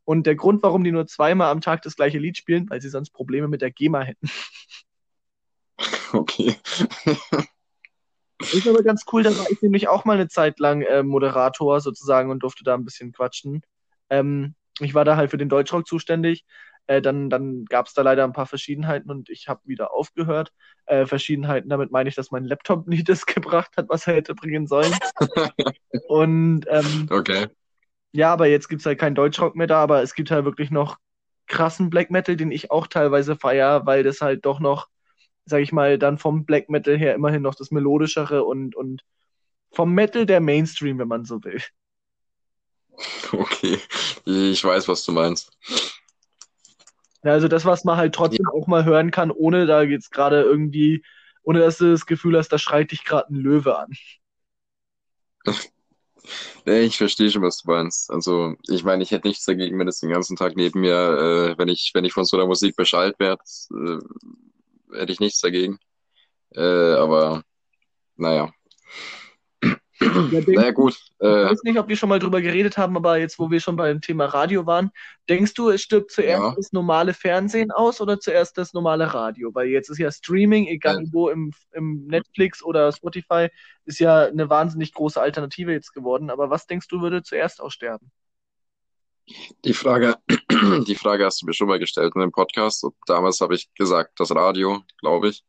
Und 0.05 0.27
der 0.27 0.37
Grund, 0.37 0.62
warum 0.62 0.85
die 0.85 0.92
nur 0.92 1.07
zweimal 1.07 1.51
am 1.51 1.61
Tag 1.61 1.83
das 1.83 1.97
gleiche 1.97 2.19
Lied 2.19 2.37
spielen, 2.37 2.71
weil 2.71 2.81
sie 2.81 2.88
sonst 2.88 3.11
Probleme 3.11 3.49
mit 3.49 3.61
der 3.61 3.71
GEMA 3.71 4.03
hätten. 4.03 4.31
Okay. 6.12 6.57
Ist 8.40 8.68
aber 8.68 8.83
ganz 8.83 9.05
cool, 9.12 9.22
da 9.22 9.37
war 9.37 9.51
ich 9.51 9.62
nämlich 9.62 9.88
auch 9.88 10.05
mal 10.05 10.14
eine 10.14 10.29
Zeit 10.29 10.59
lang 10.59 10.83
äh, 10.83 11.03
Moderator 11.03 11.81
sozusagen 11.81 12.31
und 12.31 12.42
durfte 12.42 12.64
da 12.64 12.75
ein 12.75 12.85
bisschen 12.85 13.12
quatschen. 13.12 13.62
Ähm, 14.11 14.55
ich 14.81 14.94
war 14.94 15.05
da 15.05 15.16
halt 15.16 15.31
für 15.31 15.38
den 15.38 15.49
Deutschrock 15.49 15.87
zuständig. 15.87 16.44
Äh, 16.87 17.03
dann 17.03 17.31
dann 17.31 17.64
gab 17.64 17.87
es 17.87 17.94
da 17.94 18.03
leider 18.03 18.25
ein 18.25 18.33
paar 18.33 18.46
Verschiedenheiten 18.46 19.11
und 19.11 19.29
ich 19.31 19.49
habe 19.49 19.61
wieder 19.64 19.92
aufgehört. 19.92 20.53
Äh, 20.85 21.07
Verschiedenheiten, 21.07 21.68
damit 21.68 21.90
meine 21.90 22.09
ich, 22.09 22.14
dass 22.14 22.31
mein 22.31 22.44
Laptop 22.44 22.87
nie 22.88 23.03
das 23.03 23.27
gebracht 23.27 23.77
hat, 23.77 23.88
was 23.88 24.07
er 24.07 24.14
hätte 24.14 24.35
bringen 24.35 24.66
sollen. 24.66 24.92
und 26.09 26.66
ähm, 26.68 27.09
okay. 27.11 27.49
Ja, 28.12 28.33
aber 28.33 28.46
jetzt 28.46 28.68
gibt 28.68 28.81
es 28.81 28.87
halt 28.87 28.99
keinen 28.99 29.14
Deutschrock 29.14 29.57
mehr 29.57 29.66
da, 29.66 29.83
aber 29.83 30.03
es 30.03 30.14
gibt 30.14 30.31
halt 30.31 30.44
wirklich 30.44 30.70
noch 30.70 30.96
krassen 31.46 31.90
Black 31.90 32.11
Metal, 32.11 32.37
den 32.37 32.51
ich 32.51 32.70
auch 32.70 32.87
teilweise 32.87 33.37
feier, 33.37 33.87
weil 33.87 34.03
das 34.03 34.20
halt 34.20 34.44
doch 34.46 34.61
noch 34.61 34.88
sag 35.47 35.63
ich 35.63 35.73
mal, 35.73 35.99
dann 35.99 36.19
vom 36.19 36.45
Black 36.45 36.69
Metal 36.69 36.99
her 36.99 37.15
immerhin 37.15 37.43
noch 37.43 37.55
das 37.55 37.71
melodischere 37.71 38.45
und, 38.45 38.77
und 38.77 39.03
vom 39.71 39.95
Metal 39.95 40.27
der 40.27 40.41
Mainstream, 40.41 40.99
wenn 40.99 41.09
man 41.09 41.25
so 41.25 41.43
will. 41.43 41.63
Okay, 43.31 43.79
ich 44.25 44.65
weiß, 44.65 44.89
was 44.89 45.05
du 45.05 45.13
meinst. 45.13 45.51
Ja, 47.23 47.33
also 47.33 47.47
das, 47.47 47.67
was 47.67 47.85
man 47.85 47.99
halt 47.99 48.15
trotzdem 48.15 48.47
ja. 48.47 48.59
auch 48.59 48.67
mal 48.67 48.87
hören 48.87 49.11
kann, 49.11 49.31
ohne 49.31 49.67
da 49.67 49.83
jetzt 49.83 50.13
gerade 50.13 50.43
irgendwie, 50.43 51.05
ohne 51.43 51.59
dass 51.59 51.77
du 51.77 51.91
das 51.91 52.07
Gefühl 52.07 52.39
hast, 52.39 52.49
da 52.49 52.59
schreit 52.59 52.93
dich 52.93 53.05
gerade 53.05 53.35
ein 53.35 53.37
Löwe 53.37 53.79
an. 53.79 53.91
Nee, 56.65 56.81
ich 56.81 56.97
verstehe 56.97 57.31
schon, 57.31 57.43
was 57.43 57.63
du 57.63 57.71
meinst. 57.71 58.11
Also, 58.11 58.57
ich 58.69 58.83
meine, 58.83 59.01
ich 59.03 59.13
hätte 59.13 59.29
nichts 59.29 59.45
dagegen, 59.45 59.79
wenn 59.79 59.87
es 59.87 60.01
den 60.01 60.11
ganzen 60.11 60.37
Tag 60.37 60.57
neben 60.57 60.81
mir, 60.81 61.55
äh, 61.55 61.59
wenn 61.59 61.69
ich, 61.69 61.93
wenn 61.95 62.05
ich 62.05 62.13
von 62.13 62.25
so 62.25 62.37
einer 62.37 62.49
Musik 62.49 62.75
beschallt 62.75 63.21
werde, 63.21 63.41
äh, 63.71 63.99
hätte 64.92 65.12
ich 65.12 65.20
nichts 65.20 65.40
dagegen. 65.40 65.79
Äh, 66.55 66.61
aber 66.61 67.42
naja. 68.16 68.53
Ja, 69.99 70.40
naja, 70.46 70.70
gut. 70.72 70.94
Äh, 71.20 71.44
ich 71.44 71.51
weiß 71.51 71.62
nicht, 71.62 71.79
ob 71.79 71.88
wir 71.88 71.96
schon 71.96 72.11
mal 72.11 72.18
drüber 72.18 72.42
geredet 72.42 72.77
haben, 72.77 72.96
aber 72.96 73.16
jetzt, 73.16 73.38
wo 73.38 73.51
wir 73.51 73.61
schon 73.61 73.77
beim 73.77 74.01
Thema 74.03 74.27
Radio 74.27 74.66
waren, 74.66 74.90
denkst 75.29 75.55
du, 75.55 75.70
es 75.70 75.83
stirbt 75.83 76.11
zuerst 76.11 76.42
ja. 76.42 76.55
das 76.55 76.72
normale 76.72 77.14
Fernsehen 77.14 77.70
aus 77.70 78.01
oder 78.01 78.20
zuerst 78.20 78.59
das 78.59 78.75
normale 78.75 79.14
Radio? 79.14 79.55
Weil 79.55 79.68
jetzt 79.68 79.88
ist 79.88 79.99
ja 79.99 80.12
Streaming, 80.12 80.66
egal 80.66 81.03
ja. 81.03 81.09
wo 81.12 81.31
im, 81.31 81.53
im 81.72 82.07
Netflix 82.07 82.62
oder 82.62 82.92
Spotify, 82.92 83.49
ist 83.87 83.99
ja 83.99 84.27
eine 84.27 84.51
wahnsinnig 84.51 84.92
große 84.92 85.20
Alternative 85.20 85.72
jetzt 85.72 85.94
geworden. 85.94 86.29
Aber 86.29 86.51
was 86.51 86.66
denkst 86.66 86.88
du, 86.88 87.01
würde 87.01 87.22
zuerst 87.22 87.61
aussterben? 87.61 88.11
Die 89.64 89.75
Frage, 89.75 90.16
die 90.87 90.95
Frage 90.95 91.25
hast 91.25 91.42
du 91.42 91.47
mir 91.47 91.55
schon 91.55 91.69
mal 91.69 91.79
gestellt 91.79 92.12
in 92.14 92.21
dem 92.21 92.33
Podcast. 92.33 92.85
Und 92.85 92.95
damals 93.07 93.40
habe 93.40 93.55
ich 93.55 93.73
gesagt, 93.75 94.19
das 94.21 94.35
Radio, 94.35 94.83
glaube 94.99 95.29
ich. 95.29 95.45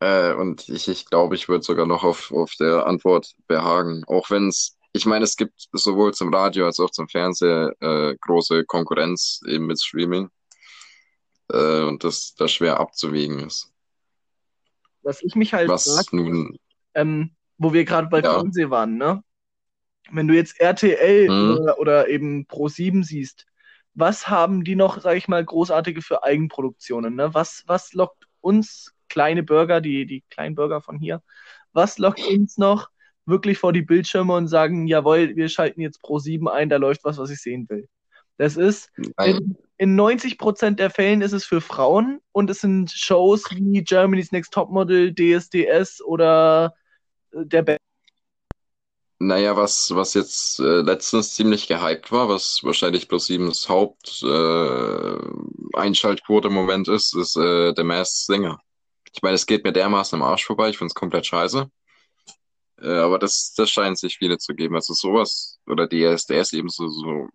Äh, 0.00 0.34
und 0.34 0.68
ich, 0.68 0.88
ich 0.88 1.06
glaube, 1.06 1.34
ich 1.34 1.48
würde 1.48 1.64
sogar 1.64 1.86
noch 1.86 2.04
auf, 2.04 2.30
auf 2.32 2.52
der 2.58 2.86
Antwort 2.86 3.34
behagen. 3.46 4.04
Auch 4.06 4.30
wenn 4.30 4.48
es, 4.48 4.78
ich 4.92 5.06
meine, 5.06 5.24
es 5.24 5.36
gibt 5.36 5.68
sowohl 5.72 6.14
zum 6.14 6.32
Radio 6.32 6.66
als 6.66 6.80
auch 6.80 6.90
zum 6.90 7.08
Fernseher 7.08 7.74
äh, 7.80 8.16
große 8.20 8.64
Konkurrenz 8.64 9.40
eben 9.46 9.66
mit 9.66 9.82
Streaming. 9.82 10.28
Äh, 11.50 11.82
und 11.82 12.04
das, 12.04 12.34
das 12.36 12.52
schwer 12.52 12.78
abzuwägen 12.78 13.40
ist. 13.40 13.72
Was 15.02 15.22
ich 15.22 15.34
mich 15.34 15.54
halt 15.54 15.68
Was 15.68 15.84
frag, 15.84 16.12
nun, 16.12 16.58
ähm, 16.94 17.30
wo 17.56 17.72
wir 17.72 17.84
gerade 17.84 18.08
bei 18.08 18.20
ja. 18.20 18.34
Fernsehen 18.34 18.70
waren, 18.70 18.96
ne? 18.96 19.22
wenn 20.10 20.28
du 20.28 20.34
jetzt 20.34 20.60
RTL 20.60 21.28
mhm. 21.28 21.58
oder, 21.58 21.78
oder 21.78 22.08
eben 22.08 22.46
Pro7 22.46 23.04
siehst, 23.04 23.46
was 23.98 24.28
haben 24.28 24.64
die 24.64 24.76
noch, 24.76 25.00
sag 25.00 25.16
ich 25.16 25.28
mal, 25.28 25.44
großartige 25.44 26.02
für 26.02 26.22
Eigenproduktionen? 26.22 27.16
Ne? 27.16 27.34
Was, 27.34 27.64
was 27.66 27.92
lockt 27.92 28.24
uns 28.40 28.94
kleine 29.08 29.42
Bürger, 29.42 29.80
die, 29.80 30.06
die 30.06 30.22
kleinen 30.30 30.54
Bürger 30.54 30.80
von 30.80 30.98
hier, 30.98 31.22
was 31.72 31.98
lockt 31.98 32.24
uns 32.26 32.58
noch 32.58 32.90
wirklich 33.26 33.58
vor 33.58 33.72
die 33.72 33.82
Bildschirme 33.82 34.34
und 34.34 34.48
sagen, 34.48 34.86
jawohl, 34.86 35.36
wir 35.36 35.48
schalten 35.48 35.80
jetzt 35.80 36.00
Pro7 36.02 36.48
ein, 36.48 36.68
da 36.68 36.76
läuft 36.76 37.04
was, 37.04 37.18
was 37.18 37.30
ich 37.30 37.40
sehen 37.40 37.68
will. 37.68 37.88
Das 38.36 38.56
ist, 38.56 38.90
in, 39.24 39.56
in 39.78 39.96
90 39.96 40.38
Prozent 40.38 40.78
der 40.78 40.90
Fällen 40.90 41.20
ist 41.20 41.32
es 41.32 41.44
für 41.44 41.60
Frauen 41.60 42.20
und 42.30 42.48
es 42.50 42.60
sind 42.60 42.90
Shows 42.92 43.44
wie 43.50 43.82
Germany's 43.82 44.30
Next 44.30 44.52
Topmodel, 44.52 45.12
DSDS 45.12 46.00
oder 46.02 46.74
äh, 47.32 47.44
der 47.44 47.62
Band 47.62 47.78
naja, 49.18 49.56
was, 49.56 49.90
was 49.94 50.14
jetzt 50.14 50.60
äh, 50.60 50.80
letztens 50.82 51.34
ziemlich 51.34 51.66
gehypt 51.66 52.12
war, 52.12 52.28
was 52.28 52.60
wahrscheinlich 52.62 53.08
ProSiebens 53.08 53.68
Haupt 53.68 54.22
äh, 54.22 55.18
Einschaltquote 55.76 56.48
im 56.48 56.54
Moment 56.54 56.88
ist, 56.88 57.16
ist 57.16 57.36
äh, 57.36 57.72
The 57.76 57.82
Masked 57.82 58.26
Singer. 58.26 58.60
Ich 59.12 59.22
meine, 59.22 59.34
es 59.34 59.46
geht 59.46 59.64
mir 59.64 59.72
dermaßen 59.72 60.20
am 60.20 60.28
Arsch 60.28 60.44
vorbei, 60.44 60.70
ich 60.70 60.78
finde 60.78 60.90
es 60.90 60.94
komplett 60.94 61.26
scheiße. 61.26 61.68
Äh, 62.80 62.98
aber 62.98 63.18
das, 63.18 63.54
das 63.56 63.70
scheint 63.70 63.98
sich 63.98 64.18
viele 64.18 64.38
zu 64.38 64.54
geben. 64.54 64.76
Also 64.76 64.94
sowas, 64.94 65.58
oder 65.66 65.88
die 65.88 66.04
SDS 66.04 66.52
eben 66.52 66.68
so, 66.68 66.88
so 66.88 67.28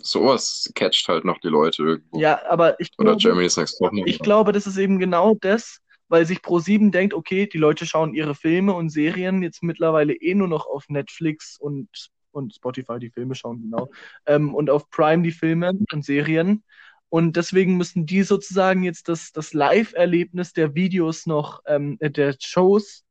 sowas 0.00 0.70
catcht 0.74 1.08
halt 1.08 1.24
noch 1.24 1.38
die 1.40 1.48
Leute 1.48 1.82
irgendwo. 1.82 2.20
Ja, 2.20 2.40
aber 2.48 2.78
ich 2.80 2.96
glaube, 2.96 3.10
Oder 3.10 3.18
Germany's 3.18 3.56
Next 3.56 3.78
Top 3.78 3.92
Ich 4.06 4.20
glaube, 4.20 4.52
das 4.52 4.66
ist 4.66 4.76
eben 4.78 4.98
genau 4.98 5.34
das, 5.40 5.80
weil 6.08 6.26
sich 6.26 6.38
Pro7 6.38 6.90
denkt, 6.90 7.14
okay, 7.14 7.46
die 7.46 7.58
Leute 7.58 7.86
schauen 7.86 8.14
ihre 8.14 8.34
Filme 8.34 8.74
und 8.74 8.90
Serien 8.90 9.42
jetzt 9.42 9.62
mittlerweile 9.62 10.14
eh 10.14 10.34
nur 10.34 10.48
noch 10.48 10.66
auf 10.66 10.88
Netflix 10.88 11.58
und, 11.58 11.88
und 12.32 12.54
Spotify 12.54 12.98
die 12.98 13.10
Filme 13.10 13.34
schauen, 13.34 13.62
genau. 13.62 13.90
Ähm, 14.26 14.54
und 14.54 14.70
auf 14.70 14.90
Prime 14.90 15.22
die 15.22 15.32
Filme 15.32 15.72
und 15.92 16.04
Serien. 16.04 16.64
Und 17.10 17.36
deswegen 17.36 17.76
müssen 17.76 18.06
die 18.06 18.22
sozusagen 18.22 18.82
jetzt 18.82 19.08
das, 19.08 19.32
das 19.32 19.54
Live-Erlebnis 19.54 20.52
der 20.52 20.74
Videos 20.74 21.26
noch, 21.26 21.62
ähm, 21.66 21.96
äh, 22.00 22.10
der 22.10 22.34
Shows 22.38 23.04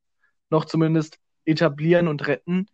noch 0.49 0.65
zumindest 0.65 1.19
etablieren 1.45 2.07
und 2.07 2.27
retten. 2.27 2.67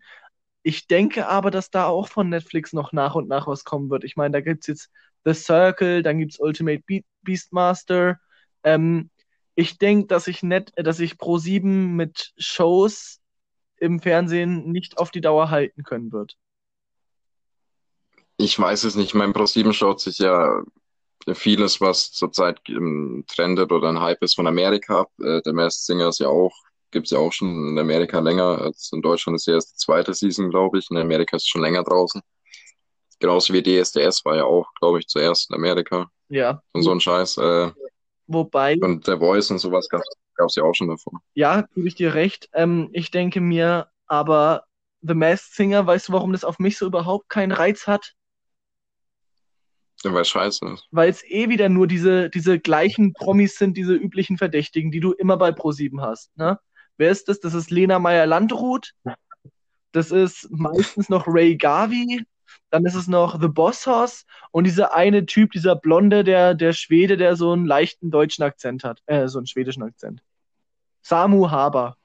Ich 0.63 0.87
denke 0.87 1.27
aber, 1.27 1.51
dass 1.51 1.69
da 1.69 1.85
auch 1.85 2.07
von 2.07 2.29
Netflix 2.29 2.73
noch 2.73 2.93
nach 2.93 3.15
und 3.15 3.27
nach 3.27 3.47
was 3.47 3.63
kommen 3.63 3.89
wird. 3.89 4.03
Ich 4.03 4.15
meine, 4.15 4.31
da 4.33 4.41
gibt's 4.41 4.67
jetzt 4.67 4.89
The 5.25 5.33
Circle, 5.33 6.03
dann 6.03 6.19
gibt's 6.19 6.39
Ultimate 6.39 6.83
Be 6.85 7.01
Beastmaster. 7.21 8.19
Ähm, 8.63 9.09
ich 9.55 9.77
denke, 9.77 10.07
dass 10.07 10.27
ich 10.27 10.43
net, 10.43 10.71
dass 10.75 10.99
ich 10.99 11.17
pro 11.17 11.37
sieben 11.37 11.95
mit 11.95 12.33
Shows 12.37 13.19
im 13.77 13.99
Fernsehen 13.99 14.71
nicht 14.71 14.97
auf 14.97 15.11
die 15.11 15.21
Dauer 15.21 15.49
halten 15.49 15.83
können 15.83 16.11
wird. 16.11 16.37
Ich 18.37 18.57
weiß 18.57 18.83
es 18.85 18.95
nicht. 18.95 19.13
Mein 19.13 19.33
Pro 19.33 19.45
7 19.45 19.73
schaut 19.73 19.99
sich 20.01 20.17
ja 20.17 20.63
vieles, 21.33 21.79
was 21.79 22.11
zurzeit 22.11 22.59
trendet 23.27 23.71
oder 23.71 23.89
ein 23.89 24.01
Hype 24.01 24.21
ist 24.23 24.35
von 24.35 24.47
Amerika 24.47 25.01
ab. 25.01 25.11
Äh, 25.19 25.41
der 25.41 25.53
Masked 25.53 25.85
Singer 25.85 26.09
ist 26.09 26.19
ja 26.19 26.27
auch, 26.27 26.53
gibt 26.91 27.05
es 27.07 27.11
ja 27.11 27.19
auch 27.19 27.31
schon 27.31 27.69
in 27.69 27.79
Amerika 27.79 28.19
länger 28.19 28.59
als 28.59 28.91
in 28.91 29.01
Deutschland 29.01 29.37
ist 29.37 29.47
ja 29.47 29.53
erst 29.53 29.73
die 29.73 29.77
zweite 29.77 30.13
Season, 30.13 30.49
glaube 30.49 30.79
ich. 30.79 30.89
In 30.89 30.97
Amerika 30.97 31.37
ist 31.37 31.43
es 31.43 31.47
schon 31.49 31.61
länger 31.61 31.83
draußen. 31.83 32.21
Genauso 33.19 33.53
wie 33.53 33.63
DSDS 33.63 34.25
war 34.25 34.35
ja 34.35 34.43
auch, 34.43 34.67
glaube 34.79 34.99
ich, 34.99 35.07
zuerst 35.07 35.49
in 35.49 35.55
Amerika. 35.55 36.09
Ja. 36.27 36.61
Und 36.73 36.83
so 36.83 36.91
ein 36.91 36.99
Scheiß. 36.99 37.37
Äh, 37.37 37.71
Wobei, 38.27 38.77
und 38.79 39.07
der 39.07 39.19
Voice 39.19 39.51
und 39.51 39.59
sowas 39.59 39.89
gab 39.89 40.01
es 40.47 40.55
ja 40.55 40.63
auch 40.63 40.73
schon 40.73 40.87
davor. 40.87 41.21
ja, 41.33 41.63
gebe 41.73 41.87
ich 41.87 41.95
dir 41.95 42.13
recht. 42.13 42.49
Ähm, 42.53 42.89
ich 42.93 43.11
denke 43.11 43.41
mir, 43.41 43.87
aber 44.07 44.63
The 45.01 45.13
Masked 45.13 45.53
Singer, 45.53 45.85
weißt 45.85 46.07
du, 46.07 46.13
warum 46.13 46.31
das 46.31 46.45
auf 46.45 46.59
mich 46.59 46.77
so 46.77 46.85
überhaupt 46.85 47.29
keinen 47.29 47.51
Reiz 47.51 47.87
hat? 47.87 48.13
Ja, 50.03 50.13
weil 50.13 50.25
scheiße 50.25 50.65
ist. 50.73 50.87
Weil 50.91 51.09
es 51.09 51.23
eh 51.23 51.49
wieder 51.49 51.69
nur 51.69 51.87
diese, 51.87 52.29
diese 52.29 52.59
gleichen 52.59 53.13
Promis 53.13 53.57
sind, 53.57 53.77
diese 53.77 53.93
üblichen 53.93 54.37
Verdächtigen, 54.37 54.91
die 54.91 54.99
du 54.99 55.13
immer 55.13 55.37
bei 55.37 55.49
Pro7 55.49 56.01
hast. 56.01 56.35
Ne? 56.37 56.59
Wer 56.97 57.11
ist 57.11 57.29
das? 57.29 57.39
Das 57.39 57.53
ist 57.53 57.71
Lena 57.71 57.99
Meyer-Landrut. 57.99 58.93
Das 59.91 60.11
ist 60.11 60.49
meistens 60.51 61.09
noch 61.09 61.25
Ray 61.27 61.55
Garvey. 61.55 62.25
Dann 62.69 62.85
ist 62.85 62.95
es 62.95 63.07
noch 63.07 63.39
The 63.39 63.47
Boss 63.47 63.85
Hoss 63.85 64.25
und 64.51 64.65
dieser 64.65 64.93
eine 64.93 65.25
Typ, 65.25 65.51
dieser 65.51 65.75
Blonde, 65.75 66.23
der, 66.23 66.53
der 66.53 66.73
Schwede, 66.73 67.17
der 67.17 67.35
so 67.35 67.51
einen 67.51 67.65
leichten 67.65 68.11
deutschen 68.11 68.43
Akzent 68.43 68.83
hat. 68.83 69.01
Äh, 69.05 69.27
so 69.27 69.39
einen 69.39 69.47
schwedischen 69.47 69.83
Akzent. 69.83 70.21
Samu 71.01 71.51
Haber. 71.51 71.97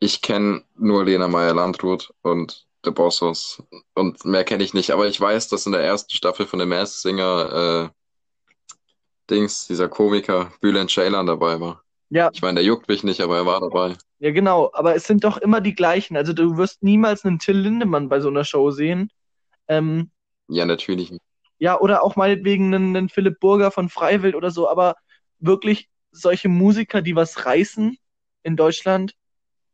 Ich 0.00 0.22
kenne 0.22 0.62
nur 0.76 1.04
Lena 1.04 1.26
Meyer-Landrut 1.26 2.12
und 2.22 2.66
The 2.84 2.90
Bossos. 2.90 3.62
Und 3.94 4.24
mehr 4.24 4.44
kenne 4.44 4.62
ich 4.62 4.74
nicht. 4.74 4.92
Aber 4.92 5.06
ich 5.06 5.20
weiß, 5.20 5.48
dass 5.48 5.66
in 5.66 5.72
der 5.72 5.82
ersten 5.82 6.12
Staffel 6.12 6.46
von 6.46 6.60
The 6.60 6.66
Masked 6.66 7.00
Singer 7.00 7.90
äh, 7.90 7.98
Dings, 9.30 9.66
dieser 9.66 9.88
Komiker 9.88 10.52
Bülent 10.60 10.90
Ceylan 10.90 11.26
dabei 11.26 11.60
war. 11.60 11.82
Ja, 12.10 12.30
Ich 12.32 12.42
meine, 12.42 12.56
der 12.56 12.64
juckt 12.64 12.88
mich 12.88 13.04
nicht, 13.04 13.20
aber 13.20 13.36
er 13.36 13.46
war 13.46 13.60
dabei. 13.60 13.96
ja, 14.18 14.30
genau. 14.30 14.70
Aber 14.72 14.94
es 14.94 15.04
sind 15.04 15.24
doch 15.24 15.36
immer 15.38 15.60
die 15.60 15.74
gleichen. 15.74 16.16
Also 16.16 16.32
du 16.32 16.56
wirst 16.56 16.82
niemals 16.82 17.24
einen 17.24 17.38
Till 17.38 17.56
Lindemann 17.58 18.08
bei 18.08 18.20
so 18.20 18.28
einer 18.28 18.44
Show 18.44 18.70
sehen. 18.70 19.10
Ähm, 19.68 20.10
Ja, 20.48 20.64
natürlich. 20.64 21.12
Ja, 21.58 21.78
oder 21.80 22.02
auch 22.02 22.16
meinetwegen 22.16 22.74
einen, 22.74 22.96
einen 22.96 23.08
Philipp 23.08 23.40
Burger 23.40 23.70
von 23.70 23.88
Freiwild 23.88 24.34
oder 24.34 24.50
so, 24.50 24.68
aber 24.68 24.96
wirklich 25.40 25.88
solche 26.12 26.48
Musiker, 26.48 27.02
die 27.02 27.16
was 27.16 27.46
reißen 27.46 27.96
in 28.44 28.56
Deutschland, 28.56 29.14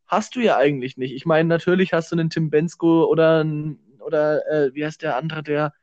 hast 0.07 0.37
du 0.37 0.41
ja 0.41 0.57
eigentlich 0.57 0.97
nicht. 0.97 1.13
Ich 1.15 1.27
meine, 1.27 1.49
natürlich 1.49 1.93
hast 1.93 2.13
du 2.13 2.17
einen 2.17 2.31
Tim 2.31 2.51
Bensko 2.51 3.05
oder 3.07 3.41
einen, 3.41 3.79
oder 4.01 4.47
äh, 4.51 4.75
wie 4.75 4.85
heißt 4.85 5.03
der 5.03 5.17
andere, 5.17 5.43
der, 5.43 5.75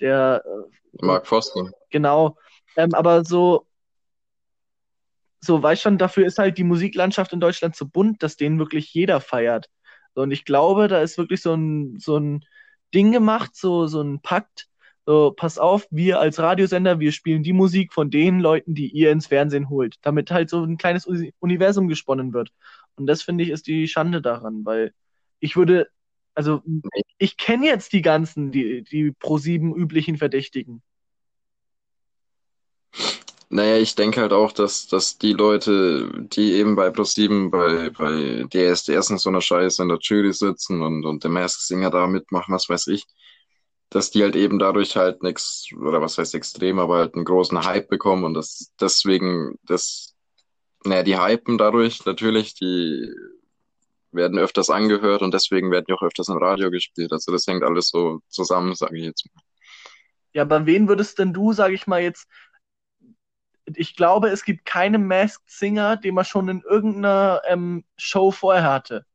der, 0.00 0.42
äh, 0.46 1.06
Mark 1.06 1.26
Foster. 1.26 1.70
genau, 1.90 2.36
ähm, 2.76 2.94
aber 2.94 3.24
so, 3.24 3.66
so, 5.44 5.62
weißt 5.62 5.82
schon, 5.82 5.98
dafür 5.98 6.26
ist 6.26 6.38
halt 6.38 6.58
die 6.58 6.64
Musiklandschaft 6.64 7.32
in 7.32 7.40
Deutschland 7.40 7.76
so 7.76 7.86
bunt, 7.86 8.22
dass 8.22 8.36
den 8.36 8.58
wirklich 8.58 8.92
jeder 8.94 9.20
feiert. 9.20 9.68
So, 10.14 10.22
und 10.22 10.30
ich 10.30 10.44
glaube, 10.44 10.88
da 10.88 11.00
ist 11.02 11.18
wirklich 11.18 11.42
so 11.42 11.54
ein, 11.54 11.98
so 11.98 12.16
ein 12.18 12.44
Ding 12.94 13.12
gemacht, 13.12 13.56
so, 13.56 13.86
so 13.86 14.02
ein 14.02 14.20
Pakt. 14.22 14.68
So, 15.04 15.32
pass 15.36 15.58
auf, 15.58 15.86
wir 15.90 16.20
als 16.20 16.38
Radiosender, 16.38 17.00
wir 17.00 17.10
spielen 17.12 17.42
die 17.42 17.52
Musik 17.52 17.92
von 17.92 18.08
den 18.10 18.38
Leuten, 18.38 18.74
die 18.74 18.86
ihr 18.88 19.10
ins 19.10 19.26
Fernsehen 19.26 19.68
holt, 19.68 19.96
damit 20.02 20.30
halt 20.30 20.48
so 20.48 20.62
ein 20.62 20.76
kleines 20.76 21.06
Uni- 21.06 21.34
Universum 21.40 21.88
gesponnen 21.88 22.32
wird. 22.32 22.50
Und 22.94 23.06
das 23.06 23.22
finde 23.22 23.42
ich 23.44 23.50
ist 23.50 23.66
die 23.66 23.88
Schande 23.88 24.22
daran, 24.22 24.64
weil 24.64 24.92
ich 25.40 25.56
würde, 25.56 25.88
also 26.34 26.62
ich 27.18 27.36
kenne 27.36 27.66
jetzt 27.66 27.92
die 27.92 28.02
ganzen, 28.02 28.52
die, 28.52 28.82
die 28.84 29.10
Pro7 29.12 29.74
üblichen 29.74 30.18
Verdächtigen. 30.18 30.82
Naja, 33.54 33.76
ich 33.76 33.94
denke 33.94 34.22
halt 34.22 34.32
auch, 34.32 34.50
dass, 34.50 34.86
dass 34.86 35.18
die 35.18 35.34
Leute, 35.34 36.10
die 36.28 36.54
eben 36.54 36.74
bei 36.74 36.88
ProSieben, 36.88 37.50
bei, 37.50 37.90
bei 37.90 38.46
DSDS 38.48 39.10
und 39.10 39.18
so 39.20 39.28
einer 39.28 39.42
Scheiße 39.42 39.82
in 39.82 39.90
der 39.90 39.98
Jury 40.00 40.32
sitzen 40.32 40.80
und, 40.80 41.04
und 41.04 41.22
der 41.22 41.30
Masked 41.30 41.60
Singer 41.66 41.90
da 41.90 42.06
mitmachen, 42.06 42.54
was 42.54 42.70
weiß 42.70 42.86
ich, 42.86 43.04
dass 43.90 44.10
die 44.10 44.22
halt 44.22 44.36
eben 44.36 44.58
dadurch 44.58 44.96
halt 44.96 45.22
nix, 45.22 45.66
oder 45.78 46.00
was 46.00 46.16
heißt 46.16 46.34
extrem, 46.34 46.78
aber 46.78 46.96
halt 46.96 47.14
einen 47.14 47.26
großen 47.26 47.62
Hype 47.62 47.90
bekommen 47.90 48.24
und 48.24 48.32
das 48.32 48.72
deswegen, 48.80 49.58
das, 49.64 50.14
naja, 50.86 51.02
die 51.02 51.18
hypen 51.18 51.58
dadurch 51.58 52.06
natürlich, 52.06 52.54
die 52.54 53.06
werden 54.12 54.38
öfters 54.38 54.70
angehört 54.70 55.20
und 55.20 55.34
deswegen 55.34 55.70
werden 55.70 55.84
die 55.86 55.92
auch 55.92 56.02
öfters 56.02 56.30
im 56.30 56.38
Radio 56.38 56.70
gespielt. 56.70 57.12
Also 57.12 57.30
das 57.30 57.46
hängt 57.46 57.64
alles 57.64 57.90
so 57.90 58.20
zusammen, 58.28 58.74
sage 58.74 58.96
ich 58.96 59.04
jetzt 59.04 59.26
mal. 59.26 59.42
Ja, 60.32 60.42
aber 60.42 60.64
wen 60.64 60.88
würdest 60.88 61.18
denn 61.18 61.34
du, 61.34 61.52
sage 61.52 61.74
ich 61.74 61.86
mal 61.86 62.00
jetzt, 62.00 62.26
ich 63.66 63.96
glaube, 63.96 64.28
es 64.28 64.44
gibt 64.44 64.64
keinen 64.64 65.06
Masked 65.06 65.48
Singer, 65.50 65.96
den 65.96 66.14
man 66.14 66.24
schon 66.24 66.48
in 66.48 66.62
irgendeiner 66.62 67.42
ähm, 67.46 67.84
Show 67.96 68.30
vorher 68.30 68.64
hatte. 68.64 69.06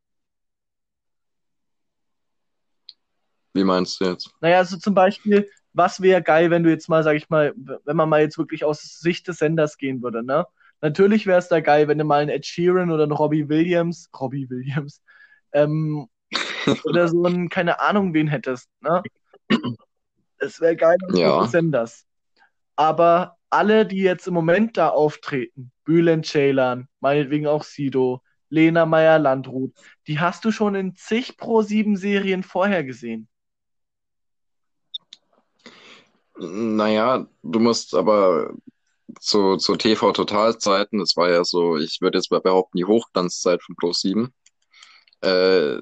Wie 3.54 3.64
meinst 3.64 4.00
du 4.00 4.06
jetzt? 4.06 4.32
Naja, 4.40 4.58
also 4.60 4.78
zum 4.78 4.94
Beispiel, 4.94 5.50
was 5.74 6.02
wäre 6.02 6.22
geil, 6.22 6.52
wenn 6.52 6.64
du 6.64 6.70
jetzt 6.70 6.90
mal, 6.90 7.04
sag 7.04 7.16
ich 7.16 7.30
mal, 7.30 7.54
wenn 7.56 7.96
man 7.96 8.10
mal 8.10 8.22
jetzt 8.22 8.38
wirklich 8.38 8.64
aus 8.64 8.82
Sicht 9.00 9.28
des 9.28 9.38
Senders 9.38 9.78
gehen 9.78 10.02
würde, 10.02 10.24
ne? 10.24 10.46
Natürlich 10.82 11.26
wäre 11.26 11.40
es 11.40 11.48
da 11.48 11.60
geil, 11.60 11.88
wenn 11.88 11.98
du 11.98 12.04
mal 12.04 12.22
einen 12.22 12.30
Ed 12.30 12.46
Sheeran 12.46 12.92
oder 12.92 13.04
einen 13.04 13.12
Robbie 13.12 13.50
Williams, 13.50 14.10
Robbie 14.20 14.48
Williams, 14.50 15.02
ähm, 15.54 16.08
oder 16.84 17.08
so 17.08 17.24
einen, 17.24 17.50
keine 17.50 17.80
Ahnung, 17.80 18.14
wen 18.14 18.28
hättest, 18.28 18.70
ne? 18.82 19.02
Es 20.38 20.62
wäre 20.62 20.76
geil 20.76 20.98
aus 21.08 21.18
Ja. 21.18 21.32
Sicht 21.32 21.44
des 21.46 21.52
Senders. 21.52 22.06
Aber 22.76 23.37
alle, 23.50 23.86
die 23.86 24.02
jetzt 24.02 24.28
im 24.28 24.34
Moment 24.34 24.78
da 24.78 24.90
auftreten, 24.90 25.72
Bülent 25.86 26.26
Ceylan, 26.26 26.88
meinetwegen 27.00 27.48
auch 27.48 27.64
Sido, 27.64 28.22
Lena 28.50 28.86
Meyer-Landrut, 28.86 29.74
die 30.08 30.20
hast 30.20 30.46
du 30.46 30.52
schon 30.52 30.76
in 30.76 30.96
zig 30.96 31.38
Pro-7-Serien 31.38 32.44
vorher 32.44 32.84
gesehen. 32.84 33.28
Naja, 36.40 37.28
du 37.42 37.60
musst 37.60 37.96
aber 37.96 38.54
zu, 39.20 39.58
zu 39.58 39.76
TV-Total-Zeiten, 39.76 41.00
das 41.00 41.18
war 41.18 41.30
ja 41.30 41.44
so, 41.44 41.78
ich 41.78 42.00
würde 42.02 42.20
jetzt 42.20 42.32
mal 42.32 42.42
behaupten, 42.42 42.78
die 42.78 42.86
Hochglanzzeit 42.86 43.62
von 43.64 43.76
Pro7, 43.76 44.30
äh, 45.22 45.82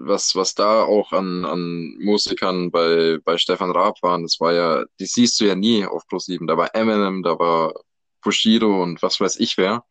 was, 0.00 0.34
was 0.34 0.54
da 0.54 0.82
auch 0.82 1.12
an, 1.12 1.44
an 1.44 1.96
Musikern 1.98 2.70
bei, 2.70 3.18
bei 3.24 3.38
Stefan 3.38 3.70
Raab 3.70 4.02
waren, 4.02 4.22
das 4.22 4.38
war 4.40 4.52
ja, 4.52 4.84
die 5.00 5.06
siehst 5.06 5.40
du 5.40 5.44
ja 5.44 5.54
nie 5.54 5.84
auf 5.84 6.04
Pro7. 6.10 6.46
Da 6.46 6.56
war 6.56 6.74
Eminem, 6.74 7.22
da 7.22 7.38
war 7.38 7.74
Bushido 8.22 8.82
und 8.82 9.02
was 9.02 9.20
weiß 9.20 9.36
ich 9.40 9.56
wer. 9.56 9.84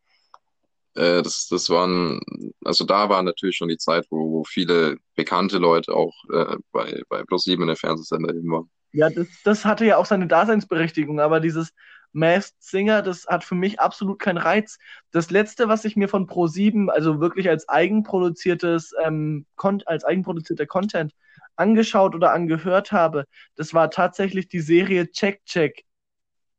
Äh, 0.94 1.22
das, 1.22 1.48
das 1.48 1.70
waren, 1.70 2.20
also 2.64 2.84
da 2.84 3.08
war 3.08 3.22
natürlich 3.22 3.56
schon 3.56 3.68
die 3.68 3.78
Zeit, 3.78 4.06
wo, 4.10 4.30
wo 4.30 4.44
viele 4.44 4.96
bekannte 5.14 5.58
Leute 5.58 5.94
auch 5.94 6.14
äh, 6.32 6.56
bei, 6.72 7.02
bei 7.08 7.20
Pro7 7.22 7.60
in 7.60 7.66
der 7.66 7.76
Fernsehsender 7.76 8.34
eben 8.34 8.50
waren. 8.50 8.70
Ja, 8.92 9.10
das, 9.10 9.28
das 9.44 9.64
hatte 9.64 9.84
ja 9.84 9.98
auch 9.98 10.06
seine 10.06 10.26
Daseinsberechtigung, 10.26 11.20
aber 11.20 11.40
dieses 11.40 11.72
Masked 12.16 12.62
Singer, 12.62 13.02
das 13.02 13.26
hat 13.26 13.44
für 13.44 13.54
mich 13.54 13.78
absolut 13.78 14.18
keinen 14.18 14.38
Reiz. 14.38 14.78
Das 15.10 15.30
letzte, 15.30 15.68
was 15.68 15.84
ich 15.84 15.96
mir 15.96 16.08
von 16.08 16.26
Pro7, 16.26 16.88
also 16.88 17.20
wirklich 17.20 17.48
als 17.50 17.68
eigenproduziertes, 17.68 18.94
ähm, 19.04 19.44
als 19.84 20.04
eigenproduzierter 20.04 20.66
Content 20.66 21.12
angeschaut 21.56 22.14
oder 22.14 22.32
angehört 22.32 22.90
habe, 22.90 23.26
das 23.54 23.74
war 23.74 23.90
tatsächlich 23.90 24.48
die 24.48 24.60
Serie 24.60 25.10
Check 25.10 25.44
Check. 25.44 25.84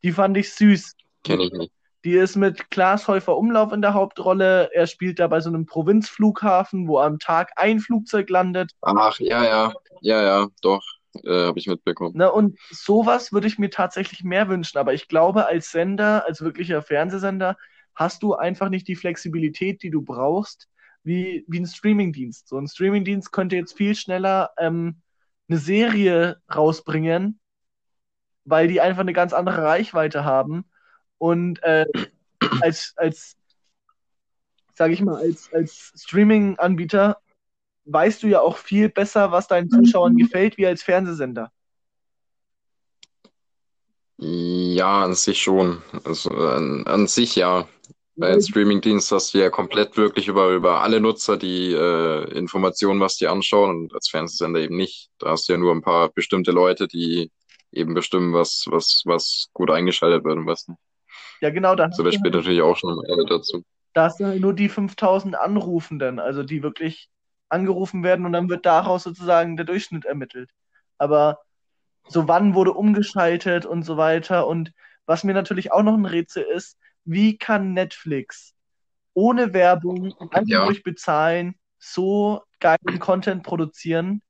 Die 0.04 0.12
fand 0.12 0.38
ich 0.38 0.54
süß. 0.54 0.96
Kenne 1.24 1.46
ich 1.46 1.52
nicht. 1.52 1.74
Die 2.06 2.14
ist 2.14 2.36
mit 2.36 2.70
Klaas 2.70 3.08
Häufer 3.08 3.36
Umlauf 3.36 3.74
in 3.74 3.82
der 3.82 3.96
Hauptrolle. 3.96 4.70
Er 4.74 4.86
spielt 4.86 5.18
da 5.18 5.28
bei 5.28 5.42
so 5.42 5.50
einem 5.50 5.66
Provinzflughafen, 5.66 6.88
wo 6.88 7.00
am 7.00 7.18
Tag 7.18 7.52
ein 7.56 7.80
Flugzeug 7.80 8.30
landet. 8.30 8.72
Ach, 8.82 9.20
ja, 9.20 9.44
ja, 9.44 9.74
ja, 10.02 10.22
ja, 10.22 10.48
doch, 10.62 10.84
äh, 11.24 11.48
habe 11.48 11.60
ich 11.60 11.68
mitbekommen. 11.68 12.18
Ne, 12.18 12.32
und 12.32 12.58
sowas 12.70 13.32
würde 13.32 13.48
ich 13.48 13.58
mir 13.58 13.70
tatsächlich 13.70 14.24
mehr 14.24 14.48
wünschen. 14.50 14.78
Aber 14.78 14.94
ich 14.94 15.08
glaube, 15.08 15.48
als 15.48 15.72
Sender, 15.72 16.26
als 16.26 16.42
wirklicher 16.42 16.82
Fernsehsender, 16.82 17.58
hast 17.96 18.24
du 18.24 18.36
einfach 18.36 18.70
nicht 18.70 18.88
die 18.88 18.96
Flexibilität, 18.96 19.82
die 19.82 19.90
du 19.90 20.02
brauchst, 20.02 20.70
wie, 21.04 21.46
wie 21.48 21.60
ein 21.60 21.66
Streamingdienst. 21.66 22.48
So 22.48 22.58
ein 22.58 22.68
Streamingdienst 22.68 23.32
könnte 23.32 23.56
jetzt 23.56 23.76
viel 23.76 23.96
schneller 23.96 24.52
ähm, 24.58 25.02
eine 25.50 25.58
Serie 25.58 26.42
rausbringen, 26.54 27.40
weil 28.46 28.68
die 28.68 28.82
einfach 28.82 29.02
eine 29.02 29.14
ganz 29.14 29.34
andere 29.34 29.64
Reichweite 29.64 30.26
haben. 30.26 30.66
Und 31.18 31.64
äh, 31.64 31.86
als, 32.62 32.94
als, 32.98 33.36
sage 34.76 34.94
ich 34.94 35.02
mal, 35.02 35.16
als, 35.16 35.52
als 35.54 35.94
Streaming-Anbieter 35.96 37.18
weißt 37.88 38.24
du 38.24 38.28
ja 38.28 38.42
auch 38.42 38.58
viel 38.58 38.90
besser, 38.90 39.32
was 39.32 39.48
deinen 39.48 39.70
Zuschauern 39.70 40.16
gefällt, 40.18 40.58
wie 40.58 40.68
als 40.68 40.84
Fernsehsender. 40.84 41.52
Ja, 44.20 45.04
an 45.04 45.14
sich 45.14 45.42
schon. 45.42 45.82
Also 46.04 46.30
an, 46.32 46.86
an 46.88 47.08
sich 47.08 47.36
ja. 47.36 47.68
Bei 48.20 48.30
einem 48.32 48.42
Streamingdienst 48.42 49.12
hast 49.12 49.36
du 49.36 49.38
ja 49.38 49.52
komplett 49.52 49.96
wirklich 49.96 50.28
über, 50.28 50.50
über 50.50 50.82
alle 50.82 51.00
Nutzer 51.00 51.38
die 51.38 51.72
äh, 51.72 52.24
Informationen, 52.36 53.00
was 53.00 53.18
die 53.18 53.28
anschauen 53.28 53.70
und 53.84 53.94
als 53.94 54.10
Fernsehsender 54.10 54.60
eben 54.60 54.76
nicht. 54.76 55.10
Da 55.20 55.30
hast 55.30 55.48
du 55.48 55.54
ja 55.54 55.60
nur 55.60 55.72
ein 55.72 55.84
paar 55.84 56.10
bestimmte 56.10 56.52
Leute, 56.52 56.88
die 56.88 57.32
eben 57.72 57.94
bestimmen, 57.94 58.34
was, 58.34 58.66
was, 58.70 59.04
was 59.06 59.50
gut 59.54 59.70
eingeschaltet 59.70 60.24
wird 60.24 60.38
und 60.38 60.48
was 60.48 60.68
nicht. 60.68 60.80
Ja, 61.42 61.52
genau, 61.52 61.76
da 61.76 61.92
So, 61.92 62.02
das 62.02 62.16
spielt 62.16 62.34
natürlich 62.34 62.64
auch 62.64 62.76
schon 62.76 63.00
eine 63.08 63.26
dazu. 63.26 63.64
da 63.94 64.06
hast 64.06 64.20
du 64.20 64.40
nur 64.40 64.56
die 64.56 64.70
5000 64.70 65.36
Anrufenden, 65.36 66.20
also 66.20 66.42
die 66.42 66.64
wirklich 66.64 67.10
angerufen 67.50 68.04
werden 68.04 68.26
und 68.26 68.34
dann 68.34 68.50
wird 68.50 68.66
daraus 68.66 69.04
sozusagen 69.04 69.58
der 69.58 69.66
Durchschnitt 69.66 70.06
ermittelt. 70.06 70.52
Aber 70.98 71.40
so 72.08 72.28
wann 72.28 72.54
wurde 72.54 72.74
umgeschaltet 72.74 73.66
und 73.66 73.84
so 73.84 73.98
weiter. 73.98 74.48
Und 74.48 74.74
was 75.06 75.24
mir 75.24 75.34
natürlich 75.34 75.72
auch 75.72 75.84
noch 75.84 75.94
ein 75.94 76.06
Rätsel 76.06 76.44
ist, 76.44 76.78
wie 77.06 77.38
kann 77.38 77.74
Netflix 77.74 78.54
ohne 79.14 79.54
Werbung 79.54 80.14
einfach 80.32 80.42
ja. 80.46 80.66
durch 80.66 80.84
Bezahlen 80.84 81.56
so 81.80 82.44
geilen 82.60 83.00
Content 83.00 83.44
produzieren, 83.44 84.22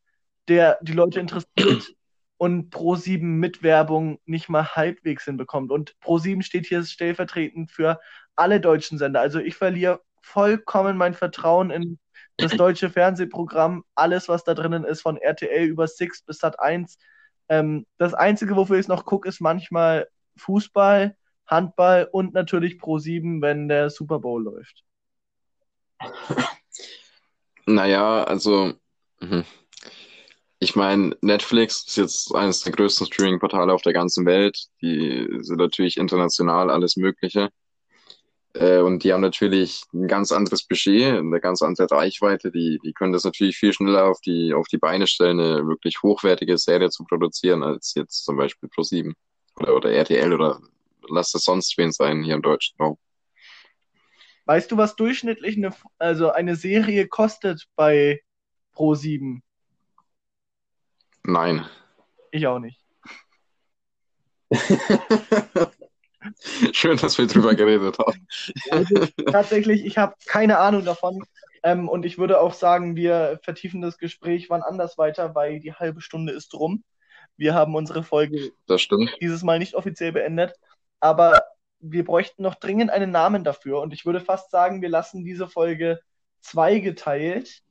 der 0.48 0.78
die 0.82 0.94
Leute 0.94 1.20
interessiert 1.20 1.48
und 2.38 2.74
Pro7 2.74 3.22
mit 3.22 3.64
Werbung 3.64 4.20
nicht 4.26 4.50
mal 4.50 4.76
halbwegs 4.76 5.26
hinbekommt. 5.26 5.72
Und 5.72 5.96
Pro7 6.04 6.44
steht 6.44 6.68
hier 6.68 6.84
stellvertretend 6.84 7.72
für 7.72 8.00
alle 8.36 8.60
deutschen 8.60 8.98
Sender. 8.98 9.22
Also 9.22 9.40
ich 9.40 9.56
verliere 9.56 10.02
vollkommen 10.22 10.98
mein 10.98 11.14
Vertrauen 11.14 11.72
in 11.72 12.00
das 12.38 12.56
deutsche 12.56 12.90
Fernsehprogramm, 12.90 13.84
alles, 13.96 14.30
was 14.30 14.44
da 14.44 14.54
drinnen 14.54 14.84
ist, 14.84 15.02
von 15.02 15.18
RTL 15.18 15.66
über 15.66 15.88
Six 15.88 16.22
bis 16.22 16.40
Sat 16.40 16.60
1. 16.60 16.98
Ähm, 17.50 17.86
das 17.98 18.14
Einzige, 18.14 18.56
wofür 18.56 18.78
ich 18.78 18.82
es 18.82 18.88
noch 18.88 19.06
gucke, 19.06 19.28
ist 19.28 19.42
manchmal 19.42 20.08
Fußball, 20.38 21.16
Handball 21.48 22.08
und 22.12 22.34
natürlich 22.34 22.76
Pro7, 22.76 23.42
wenn 23.42 23.68
der 23.68 23.90
Super 23.90 24.20
Bowl 24.20 24.44
läuft. 24.44 24.84
Naja, 27.66 28.24
also, 28.24 28.74
mh. 29.20 29.44
ich 30.60 30.76
meine, 30.76 31.18
Netflix 31.22 31.86
ist 31.88 31.98
jetzt 31.98 32.36
eines 32.36 32.62
der 32.62 32.72
größten 32.72 33.08
Streaming-Portale 33.08 33.74
auf 33.74 33.82
der 33.82 33.94
ganzen 33.94 34.26
Welt. 34.26 34.68
Die 34.82 35.28
sind 35.42 35.58
natürlich 35.58 35.98
international 35.98 36.70
alles 36.70 36.96
Mögliche. 36.96 37.50
Äh, 38.54 38.80
und 38.80 39.04
die 39.04 39.14
haben 39.14 39.22
natürlich 39.22 39.84
ein 39.94 40.08
ganz 40.08 40.32
anderes 40.32 40.66
Budget, 40.66 41.18
eine 41.18 41.40
ganz 41.40 41.62
andere 41.62 41.90
Reichweite. 41.90 42.52
Die, 42.52 42.80
die 42.84 42.94
können 42.94 43.14
das 43.14 43.24
natürlich 43.24 43.58
viel 43.58 43.74
schneller 43.74 44.06
auf 44.06 44.20
die, 44.22 44.54
auf 44.54 44.68
die 44.68 44.78
Beine 44.78 45.08
stellen, 45.08 45.40
eine 45.40 45.68
wirklich 45.68 46.02
hochwertige 46.02 46.58
Serie 46.58 46.90
zu 46.90 47.04
produzieren, 47.04 47.64
als 47.64 47.94
jetzt 47.96 48.26
zum 48.26 48.38
Beispiel 48.38 48.70
Pro7 48.70 49.14
oder, 49.60 49.76
oder 49.76 49.92
RTL 49.92 50.34
oder 50.34 50.60
lass 51.10 51.32
das 51.32 51.44
sonst 51.44 51.78
wen 51.78 51.92
sein 51.92 52.24
hier 52.24 52.36
im 52.36 52.42
deutschen 52.42 52.76
Raum. 52.80 52.98
Weißt 54.46 54.72
du, 54.72 54.78
was 54.78 54.96
durchschnittlich 54.96 55.58
eine, 55.58 55.74
also 55.98 56.32
eine 56.32 56.56
Serie 56.56 57.08
kostet 57.08 57.68
bei 57.76 58.22
Pro7? 58.76 59.42
Nein. 61.24 61.66
Ich 62.32 62.48
auch 62.48 62.60
nicht. 62.60 62.82
Schön, 66.74 66.98
dass 66.98 67.18
wir 67.18 67.28
drüber 67.28 67.56
geredet 67.56 67.98
haben. 68.00 68.28
Also, 68.72 69.08
tatsächlich, 69.32 69.86
ich 69.86 69.98
habe 69.98 70.16
keine 70.26 70.60
Ahnung 70.60 70.86
davon. 70.86 71.24
Ähm, 71.64 71.90
und 71.90 72.06
ich 72.06 72.18
würde 72.18 72.40
auch 72.40 72.54
sagen, 72.54 72.96
wir 72.96 73.40
vertiefen 73.44 73.82
das 73.82 73.98
Gespräch 73.98 74.50
wann 74.50 74.62
anders 74.62 74.98
weiter, 74.98 75.36
weil 75.36 75.60
die 75.60 75.74
halbe 75.74 76.02
Stunde 76.02 76.34
ist 76.34 76.54
rum. 76.54 76.84
Wir 77.36 77.54
haben 77.54 77.76
unsere 77.76 78.04
Folge 78.04 78.52
dieses 79.22 79.44
Mal 79.44 79.60
nicht 79.60 79.76
offiziell 79.76 80.12
beendet. 80.12 80.54
Aber 81.00 81.42
wir 81.80 82.04
bräuchten 82.04 82.42
noch 82.42 82.56
dringend 82.56 82.90
einen 82.90 83.12
Namen 83.12 83.44
dafür. 83.44 83.82
Und 83.82 83.94
ich 83.94 84.06
würde 84.06 84.22
fast 84.22 84.52
sagen, 84.52 84.82
wir 84.82 84.90
lassen 84.90 85.24
diese 85.24 85.48
Folge 85.48 86.00
zweigeteilt 86.42 87.62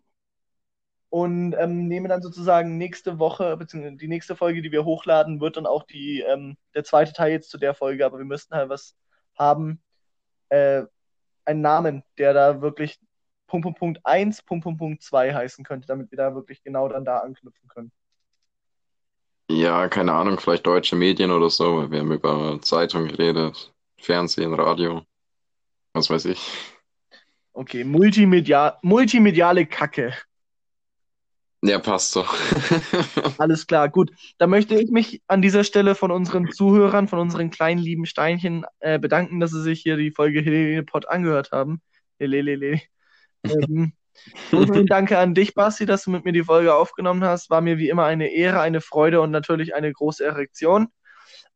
und 1.16 1.55
ähm, 1.55 1.88
nehmen 1.88 2.11
dann 2.11 2.20
sozusagen 2.20 2.76
nächste 2.76 3.18
Woche, 3.18 3.57
beziehungsweise 3.57 3.96
die 3.96 4.07
nächste 4.07 4.37
Folge, 4.37 4.61
die 4.61 4.70
wir 4.70 4.85
hochladen, 4.85 5.40
wird 5.40 5.57
dann 5.57 5.64
auch 5.64 5.85
die, 5.85 6.20
ähm, 6.20 6.59
der 6.74 6.85
zweite 6.85 7.14
Teil 7.14 7.33
jetzt 7.33 7.48
zu 7.48 7.57
der 7.57 7.72
Folge, 7.72 8.05
aber 8.05 8.18
wir 8.18 8.26
müssten 8.26 8.55
halt 8.55 8.68
was 8.68 8.94
haben, 9.35 9.81
äh, 10.50 10.83
einen 11.46 11.62
Namen, 11.62 12.02
der 12.18 12.35
da 12.35 12.61
wirklich 12.61 13.00
Punkt, 13.46 13.62
Punkt, 13.64 13.79
Punkt 13.79 14.00
1, 14.05 14.42
Punkt, 14.42 14.64
Punkt, 14.64 14.79
Punkt 14.79 15.02
2 15.02 15.33
heißen 15.33 15.64
könnte, 15.64 15.87
damit 15.87 16.11
wir 16.11 16.18
da 16.18 16.35
wirklich 16.35 16.62
genau 16.62 16.87
dann 16.87 17.07
da 17.07 17.20
anknüpfen 17.20 17.66
können. 17.70 17.90
Ja, 19.50 19.88
keine 19.88 20.12
Ahnung, 20.12 20.38
vielleicht 20.38 20.66
deutsche 20.66 20.96
Medien 20.96 21.31
oder 21.31 21.48
so. 21.48 21.90
Wir 21.90 22.00
haben 22.00 22.12
über 22.12 22.61
Zeitung 22.61 23.09
geredet. 23.09 23.72
Fernsehen, 23.98 24.52
Radio, 24.52 25.00
was 25.94 26.11
weiß 26.11 26.26
ich. 26.26 26.46
Okay, 27.55 27.85
Multimedia 27.85 28.79
multimediale 28.83 29.64
Kacke. 29.64 30.12
Ja, 31.62 31.78
passt 31.78 32.12
so. 32.12 32.24
Alles 33.38 33.66
klar, 33.66 33.88
gut. 33.88 34.10
Da 34.38 34.46
möchte 34.46 34.74
ich 34.78 34.90
mich 34.90 35.22
an 35.26 35.42
dieser 35.42 35.64
Stelle 35.64 35.94
von 35.94 36.10
unseren 36.10 36.50
Zuhörern, 36.52 37.08
von 37.08 37.18
unseren 37.18 37.50
kleinen 37.50 37.80
lieben 37.80 38.06
Steinchen 38.06 38.66
äh, 38.80 38.98
bedanken, 38.98 39.40
dass 39.40 39.50
sie 39.50 39.62
sich 39.62 39.80
hier 39.80 39.96
die 39.96 40.10
Folge 40.10 40.40
Helene-Pod 40.42 41.08
angehört 41.08 41.52
haben. 41.52 41.80
Helelele. 42.18 42.80
ähm, 43.44 43.92
und 44.52 44.90
danke 44.90 45.18
an 45.18 45.34
dich, 45.34 45.54
Basti, 45.54 45.86
dass 45.86 46.04
du 46.04 46.10
mit 46.10 46.24
mir 46.24 46.32
die 46.32 46.44
Folge 46.44 46.74
aufgenommen 46.74 47.24
hast. 47.24 47.50
War 47.50 47.60
mir 47.60 47.78
wie 47.78 47.88
immer 47.88 48.04
eine 48.04 48.32
Ehre, 48.32 48.60
eine 48.60 48.80
Freude 48.80 49.20
und 49.20 49.30
natürlich 49.30 49.74
eine 49.74 49.92
große 49.92 50.24
Erektion. 50.24 50.88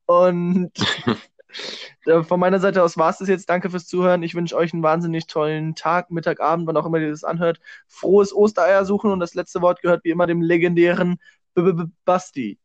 Und 0.07 0.73
von 2.23 2.41
meiner 2.41 2.61
Seite 2.61 2.83
aus 2.83 2.97
war 2.97 3.11
es 3.11 3.19
das 3.19 3.29
jetzt. 3.29 3.49
Danke 3.49 3.71
fürs 3.71 3.87
Zuhören. 3.87 4.23
Ich 4.23 4.35
wünsche 4.35 4.57
euch 4.57 4.73
einen 4.73 4.83
wahnsinnig 4.83 5.27
tollen 5.27 5.75
Tag, 5.75 6.11
Mittag, 6.11 6.41
Abend, 6.41 6.67
wann 6.67 6.77
auch 6.77 6.87
immer 6.87 6.99
ihr 6.99 7.11
das 7.11 7.25
anhört. 7.25 7.61
Frohes 7.87 8.35
Ostereier 8.35 8.85
suchen 8.85 9.11
und 9.11 9.21
das 9.21 9.35
letzte 9.35 9.61
Wort 9.63 9.83
gehört 9.83 10.05
wie 10.05 10.11
immer 10.11 10.27
dem 10.27 10.43
legendären 10.43 11.19
-B 11.57 11.91
Basti. 12.05 12.59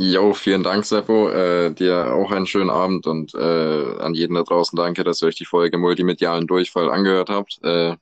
Jo, 0.00 0.32
vielen 0.32 0.62
Dank, 0.62 0.84
Seppo. 0.84 1.28
Äh, 1.30 1.72
dir 1.72 2.14
auch 2.14 2.30
einen 2.30 2.46
schönen 2.46 2.70
Abend 2.70 3.08
und 3.08 3.34
äh, 3.34 3.98
an 3.98 4.14
jeden 4.14 4.34
da 4.34 4.44
draußen 4.44 4.76
danke, 4.76 5.02
dass 5.02 5.22
ihr 5.22 5.26
euch 5.26 5.34
die 5.34 5.44
Folge 5.44 5.76
Multimedialen 5.76 6.46
Durchfall 6.46 6.88
angehört 6.88 7.30
habt. 7.30 7.58
Äh, 7.64 7.96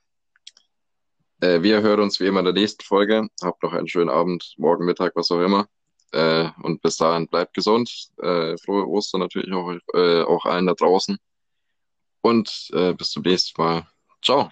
äh, 1.40 1.62
wir 1.62 1.80
hören 1.82 2.00
uns 2.00 2.20
wie 2.20 2.26
immer 2.26 2.40
in 2.40 2.44
der 2.44 2.54
nächsten 2.54 2.84
Folge. 2.84 3.28
Habt 3.42 3.62
noch 3.62 3.72
einen 3.72 3.88
schönen 3.88 4.10
Abend, 4.10 4.54
morgen 4.58 4.84
Mittag, 4.84 5.16
was 5.16 5.30
auch 5.30 5.40
immer. 5.40 5.68
Äh, 6.12 6.50
und 6.62 6.82
bis 6.82 6.96
dahin 6.96 7.28
bleibt 7.28 7.54
gesund. 7.54 7.90
Äh, 8.18 8.56
frohe 8.58 8.86
Ostern 8.88 9.20
natürlich 9.20 9.52
auch, 9.52 9.72
äh, 9.94 10.22
auch 10.22 10.44
allen 10.46 10.66
da 10.66 10.74
draußen. 10.74 11.18
Und 12.22 12.70
äh, 12.72 12.92
bis 12.94 13.10
zum 13.10 13.22
nächsten 13.22 13.60
Mal. 13.60 13.86
Ciao. 14.22 14.48